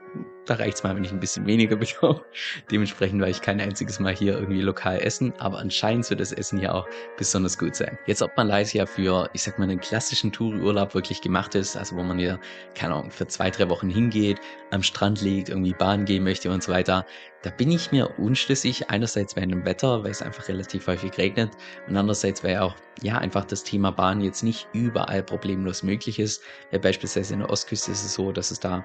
da 0.46 0.54
reicht's 0.54 0.82
mal, 0.82 0.94
wenn 0.94 1.04
ich 1.04 1.12
ein 1.12 1.20
bisschen 1.20 1.46
weniger 1.46 1.76
bekomme. 1.76 2.22
Dementsprechend 2.70 3.20
war 3.20 3.28
ich 3.28 3.40
kein 3.40 3.60
einziges 3.60 4.00
Mal 4.00 4.14
hier 4.14 4.34
irgendwie 4.34 4.60
lokal 4.60 5.00
essen, 5.00 5.32
aber 5.38 5.58
anscheinend 5.58 6.06
soll 6.06 6.16
das 6.16 6.32
Essen 6.32 6.58
hier 6.58 6.74
auch 6.74 6.86
besonders 7.16 7.58
gut 7.58 7.74
sein. 7.74 7.98
Jetzt, 8.06 8.22
ob 8.22 8.36
Malaysia 8.36 8.86
für, 8.86 9.28
ich 9.32 9.42
sag 9.42 9.58
mal, 9.58 9.64
einen 9.64 9.80
klassischen 9.80 10.32
Touri-Urlaub 10.32 10.94
wirklich 10.94 11.20
gemacht 11.20 11.54
ist, 11.54 11.76
also 11.76 11.96
wo 11.96 12.02
man 12.02 12.18
hier, 12.18 12.38
keine 12.74 12.94
Ahnung, 12.94 13.10
für 13.10 13.26
zwei, 13.26 13.50
drei 13.50 13.68
Wochen 13.68 13.88
hingeht, 13.88 14.40
am 14.70 14.82
Strand 14.82 15.20
liegt, 15.20 15.48
irgendwie 15.48 15.74
baden 15.74 16.04
gehen 16.04 16.24
möchte 16.24 16.50
und 16.50 16.62
so 16.62 16.72
weiter, 16.72 17.06
da 17.44 17.50
bin 17.50 17.70
ich 17.70 17.92
mir 17.92 18.18
unschlüssig. 18.18 18.88
Einerseits 18.88 19.36
wegen 19.36 19.50
dem 19.50 19.66
Wetter, 19.66 20.02
weil 20.02 20.10
es 20.10 20.22
einfach 20.22 20.48
relativ 20.48 20.86
häufig 20.86 21.16
regnet 21.18 21.50
und 21.86 21.94
andererseits, 21.94 22.42
weil 22.42 22.56
auch, 22.56 22.74
ja, 23.02 23.18
einfach 23.18 23.44
das 23.44 23.62
Thema 23.62 23.90
Bahn 23.90 24.22
jetzt 24.22 24.42
nicht 24.42 24.66
überall 24.72 25.22
problemlos 25.22 25.82
möglich 25.82 26.18
ist. 26.18 26.42
Weil 26.70 26.80
beispielsweise 26.80 27.34
in 27.34 27.40
der 27.40 27.50
Ostküste 27.50 27.92
ist 27.92 28.02
es 28.02 28.14
so, 28.14 28.32
dass 28.32 28.50
es 28.50 28.60
da 28.60 28.82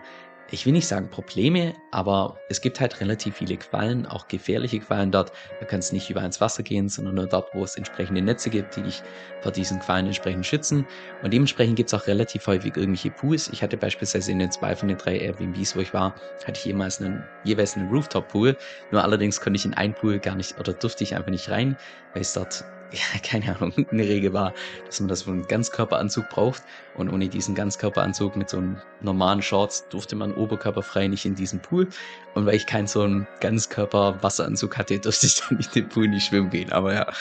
ich 0.51 0.65
will 0.65 0.73
nicht 0.73 0.87
sagen 0.87 1.09
Probleme, 1.11 1.75
aber 1.91 2.43
es 2.49 2.61
gibt 2.61 2.79
halt 2.79 2.99
relativ 3.01 3.37
viele 3.37 3.57
Quallen, 3.57 4.05
auch 4.05 4.27
gefährliche 4.27 4.79
Quallen 4.79 5.11
dort. 5.11 5.31
Du 5.59 5.65
kannst 5.65 5.93
nicht 5.93 6.09
überall 6.09 6.25
ins 6.25 6.41
Wasser 6.41 6.63
gehen, 6.63 6.89
sondern 6.89 7.15
nur 7.15 7.27
dort, 7.27 7.53
wo 7.53 7.63
es 7.63 7.75
entsprechende 7.75 8.21
Netze 8.21 8.49
gibt, 8.49 8.75
die 8.75 8.83
dich 8.83 9.03
vor 9.39 9.51
diesen 9.51 9.79
Quallen 9.79 10.07
entsprechend 10.07 10.45
schützen. 10.45 10.87
Und 11.21 11.33
dementsprechend 11.33 11.75
gibt 11.75 11.93
es 11.93 11.99
auch 11.99 12.07
relativ 12.07 12.47
häufig 12.47 12.75
irgendwelche 12.77 13.11
Pools. 13.11 13.47
Ich 13.47 13.61
hatte 13.63 13.77
beispielsweise 13.77 14.31
in 14.31 14.39
den 14.39 14.51
zwei 14.51 14.75
von 14.75 14.87
den 14.87 14.97
drei 14.97 15.17
Airbnbs, 15.19 15.75
wo 15.75 15.81
ich 15.81 15.93
war, 15.93 16.15
hatte 16.43 16.57
ich 16.57 16.65
jemals 16.65 16.99
einen, 16.99 17.29
jeweils 17.43 17.75
einen 17.77 17.87
Rooftop-Pool. 17.89 18.57
Nur 18.89 19.03
allerdings 19.03 19.39
konnte 19.39 19.57
ich 19.57 19.65
in 19.65 19.73
einen 19.75 19.93
Pool 19.95 20.19
gar 20.19 20.35
nicht 20.35 20.57
oder 20.57 20.73
durfte 20.73 21.03
ich 21.03 21.15
einfach 21.15 21.31
nicht 21.31 21.49
rein, 21.49 21.77
weil 22.13 22.21
es 22.23 22.33
dort 22.33 22.65
ja, 22.91 23.19
keine 23.23 23.55
Ahnung, 23.55 23.73
eine 23.91 24.03
Regel 24.03 24.33
war, 24.33 24.53
dass 24.85 24.99
man 24.99 25.09
das 25.09 25.23
für 25.23 25.31
einen 25.31 25.47
Ganzkörperanzug 25.47 26.29
braucht. 26.29 26.63
Und 26.95 27.09
ohne 27.09 27.29
diesen 27.29 27.55
Ganzkörperanzug 27.55 28.35
mit 28.35 28.49
so 28.49 28.57
einem 28.57 28.77
normalen 29.01 29.41
Shorts 29.41 29.87
durfte 29.89 30.15
man 30.15 30.33
oberkörperfrei 30.33 31.07
nicht 31.07 31.25
in 31.25 31.35
diesen 31.35 31.61
Pool. 31.61 31.87
Und 32.33 32.45
weil 32.45 32.55
ich 32.55 32.65
keinen 32.65 32.87
so 32.87 33.03
einen 33.03 33.27
Ganzkörper-Wasseranzug 33.41 34.77
hatte, 34.77 34.99
durfte 34.99 35.27
ich 35.27 35.35
dann 35.35 35.59
in 35.59 35.67
den 35.75 35.89
Pool 35.89 36.07
nicht 36.07 36.25
schwimmen 36.25 36.49
gehen, 36.49 36.71
aber 36.71 36.93
ja, 36.93 37.11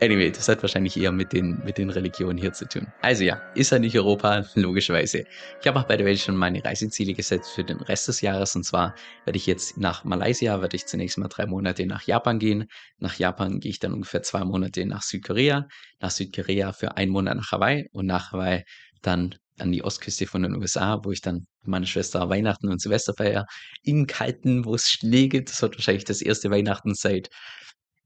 Anyway, 0.00 0.30
das 0.30 0.48
hat 0.48 0.60
wahrscheinlich 0.60 0.96
eher 0.96 1.12
mit 1.12 1.32
den, 1.32 1.62
mit 1.64 1.78
den 1.78 1.88
Religionen 1.88 2.36
hier 2.36 2.52
zu 2.52 2.66
tun. 2.66 2.86
Also 3.00 3.22
ja, 3.22 3.40
ist 3.54 3.70
ja 3.70 3.78
nicht 3.78 3.96
Europa, 3.96 4.44
logischerweise. 4.54 5.24
Ich 5.60 5.66
habe 5.66 5.78
auch 5.78 5.84
bei 5.84 5.96
der 5.96 6.04
Welt 6.04 6.18
schon 6.18 6.36
meine 6.36 6.64
Reiseziele 6.64 7.14
gesetzt 7.14 7.52
für 7.52 7.64
den 7.64 7.78
Rest 7.78 8.08
des 8.08 8.20
Jahres. 8.20 8.56
Und 8.56 8.64
zwar 8.64 8.94
werde 9.24 9.36
ich 9.36 9.46
jetzt 9.46 9.78
nach 9.78 10.04
Malaysia, 10.04 10.60
werde 10.60 10.76
ich 10.76 10.86
zunächst 10.86 11.16
mal 11.16 11.28
drei 11.28 11.46
Monate 11.46 11.86
nach 11.86 12.02
Japan 12.02 12.38
gehen. 12.38 12.66
Nach 12.98 13.14
Japan 13.16 13.60
gehe 13.60 13.70
ich 13.70 13.78
dann 13.78 13.92
ungefähr 13.92 14.22
zwei 14.22 14.44
Monate 14.44 14.84
nach 14.84 15.02
Südkorea. 15.02 15.68
Nach 16.00 16.10
Südkorea 16.10 16.72
für 16.72 16.96
einen 16.96 17.12
Monat 17.12 17.36
nach 17.36 17.52
Hawaii 17.52 17.88
und 17.92 18.06
nach 18.06 18.32
Hawaii 18.32 18.64
dann 19.00 19.36
an 19.58 19.70
die 19.70 19.84
Ostküste 19.84 20.26
von 20.26 20.42
den 20.42 20.56
USA, 20.56 21.00
wo 21.04 21.12
ich 21.12 21.20
dann 21.20 21.46
meine 21.62 21.86
Schwester 21.86 22.28
Weihnachten 22.28 22.68
und 22.68 22.80
Silvester 22.80 23.14
feiere. 23.14 23.46
Im 23.82 24.06
Kalten, 24.06 24.64
wo 24.64 24.74
es 24.74 24.88
Schnee 24.88 25.28
gibt. 25.28 25.50
Das 25.50 25.62
wird 25.62 25.76
wahrscheinlich 25.76 26.04
das 26.04 26.20
erste 26.20 26.50
Weihnachten 26.50 26.94
seit 26.94 27.28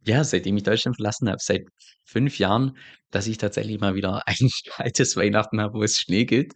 ja, 0.07 0.25
seitdem 0.25 0.57
ich 0.57 0.63
Deutschland 0.65 0.97
verlassen 0.97 1.29
habe, 1.29 1.39
seit 1.41 1.63
5 2.05 2.39
Jahren, 2.39 2.77
dass 3.11 3.27
ich 3.27 3.39
tatsächlich 3.39 3.81
mal 3.81 3.95
wieder 3.95 4.23
ein 4.27 4.51
kaltes 4.71 5.17
Weihnachten 5.17 5.61
habe, 5.61 5.75
wo 5.79 5.83
es 5.83 5.97
Schnee 5.99 6.25
gibt. 6.25 6.55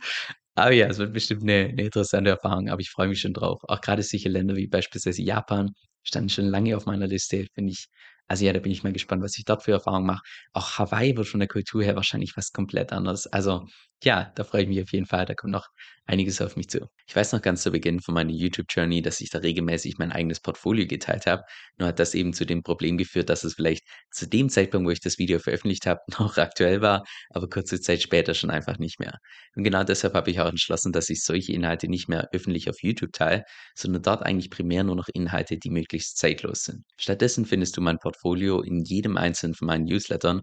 Aber 0.54 0.72
ja, 0.72 0.86
es 0.88 0.98
wird 0.98 1.12
bestimmt 1.14 1.42
'ne 1.44 1.72
'ne 1.72 1.82
interessante 1.84 2.30
Erfahrung, 2.30 2.68
aber 2.70 2.80
ich 2.80 2.90
freue 2.90 3.08
mich 3.08 3.20
schon 3.20 3.32
drauf. 3.32 3.60
Auch 3.68 3.80
grade 3.80 4.02
solche 4.02 4.28
Länder 4.28 4.56
wie 4.56 4.66
beispielsweise 4.66 5.22
Japan 5.22 5.70
standen 6.02 6.28
schon 6.30 6.46
lange 6.46 6.76
auf 6.76 6.86
meiner 6.86 7.06
Liste, 7.06 7.46
finde 7.54 7.72
ich 7.72 7.86
also 8.28 8.44
ja, 8.46 8.52
da 8.54 8.60
bin 8.60 8.72
ich 8.72 8.82
mal 8.82 8.92
gespannt, 8.92 9.22
was 9.22 9.36
ich 9.36 9.44
dort 9.44 9.62
für 9.62 9.72
Erfahrungen 9.72 10.06
mache. 10.06 10.22
Auch 10.54 10.78
Hawaii 10.78 11.14
wird 11.16 11.26
von 11.28 11.40
der 11.40 11.48
Kultur 11.48 11.82
her 11.82 11.96
wahrscheinlich 11.96 12.34
was 12.36 12.52
komplett 12.52 12.90
anderes. 12.92 13.26
Also, 13.26 13.66
ja, 14.02 14.32
da 14.34 14.44
freue 14.44 14.62
ich 14.62 14.68
mich 14.68 14.82
auf 14.82 14.92
jeden 14.92 15.06
Fall, 15.06 15.26
da 15.26 15.34
kommt 15.34 15.52
noch 15.52 15.68
einiges 16.04 16.40
auf 16.40 16.56
mich 16.56 16.68
zu. 16.68 16.88
Ich 17.06 17.14
weiß 17.14 17.32
noch 17.32 17.42
ganz 17.42 17.62
zu 17.62 17.70
Beginn 17.70 18.00
von 18.00 18.14
meiner 18.14 18.32
YouTube-Journey, 18.32 19.02
dass 19.02 19.20
ich 19.20 19.30
da 19.30 19.38
regelmäßig 19.38 19.98
mein 19.98 20.10
eigenes 20.10 20.40
Portfolio 20.40 20.86
geteilt 20.86 21.26
habe. 21.26 21.42
Nur 21.78 21.88
hat 21.88 21.98
das 22.00 22.14
eben 22.14 22.32
zu 22.32 22.44
dem 22.44 22.62
Problem 22.62 22.96
geführt, 22.96 23.28
dass 23.28 23.44
es 23.44 23.54
vielleicht 23.54 23.84
zu 24.10 24.28
dem 24.28 24.48
Zeitpunkt, 24.48 24.86
wo 24.86 24.90
ich 24.90 25.00
das 25.00 25.18
Video 25.18 25.38
veröffentlicht 25.38 25.86
habe, 25.86 26.00
noch 26.18 26.36
aktuell 26.38 26.80
war, 26.80 27.04
aber 27.30 27.48
kurze 27.48 27.80
Zeit 27.80 28.02
später 28.02 28.34
schon 28.34 28.50
einfach 28.50 28.78
nicht 28.78 28.98
mehr. 28.98 29.18
Und 29.54 29.62
genau 29.64 29.84
deshalb 29.84 30.14
habe 30.14 30.30
ich 30.30 30.40
auch 30.40 30.48
entschlossen, 30.48 30.92
dass 30.92 31.08
ich 31.08 31.22
solche 31.22 31.52
Inhalte 31.52 31.88
nicht 31.88 32.08
mehr 32.08 32.28
öffentlich 32.32 32.68
auf 32.68 32.82
YouTube 32.82 33.12
teile, 33.12 33.44
sondern 33.74 34.02
dort 34.02 34.22
eigentlich 34.22 34.50
primär 34.50 34.82
nur 34.82 34.96
noch 34.96 35.08
Inhalte, 35.14 35.56
die 35.56 35.70
möglichst 35.70 36.18
zeitlos 36.18 36.62
sind. 36.62 36.84
Stattdessen 36.98 37.46
findest 37.46 37.76
du 37.76 37.80
mein 37.80 37.98
Portfolio 37.98 38.60
in 38.60 38.82
jedem 38.84 39.16
einzelnen 39.16 39.54
von 39.54 39.66
meinen 39.66 39.84
Newslettern, 39.84 40.42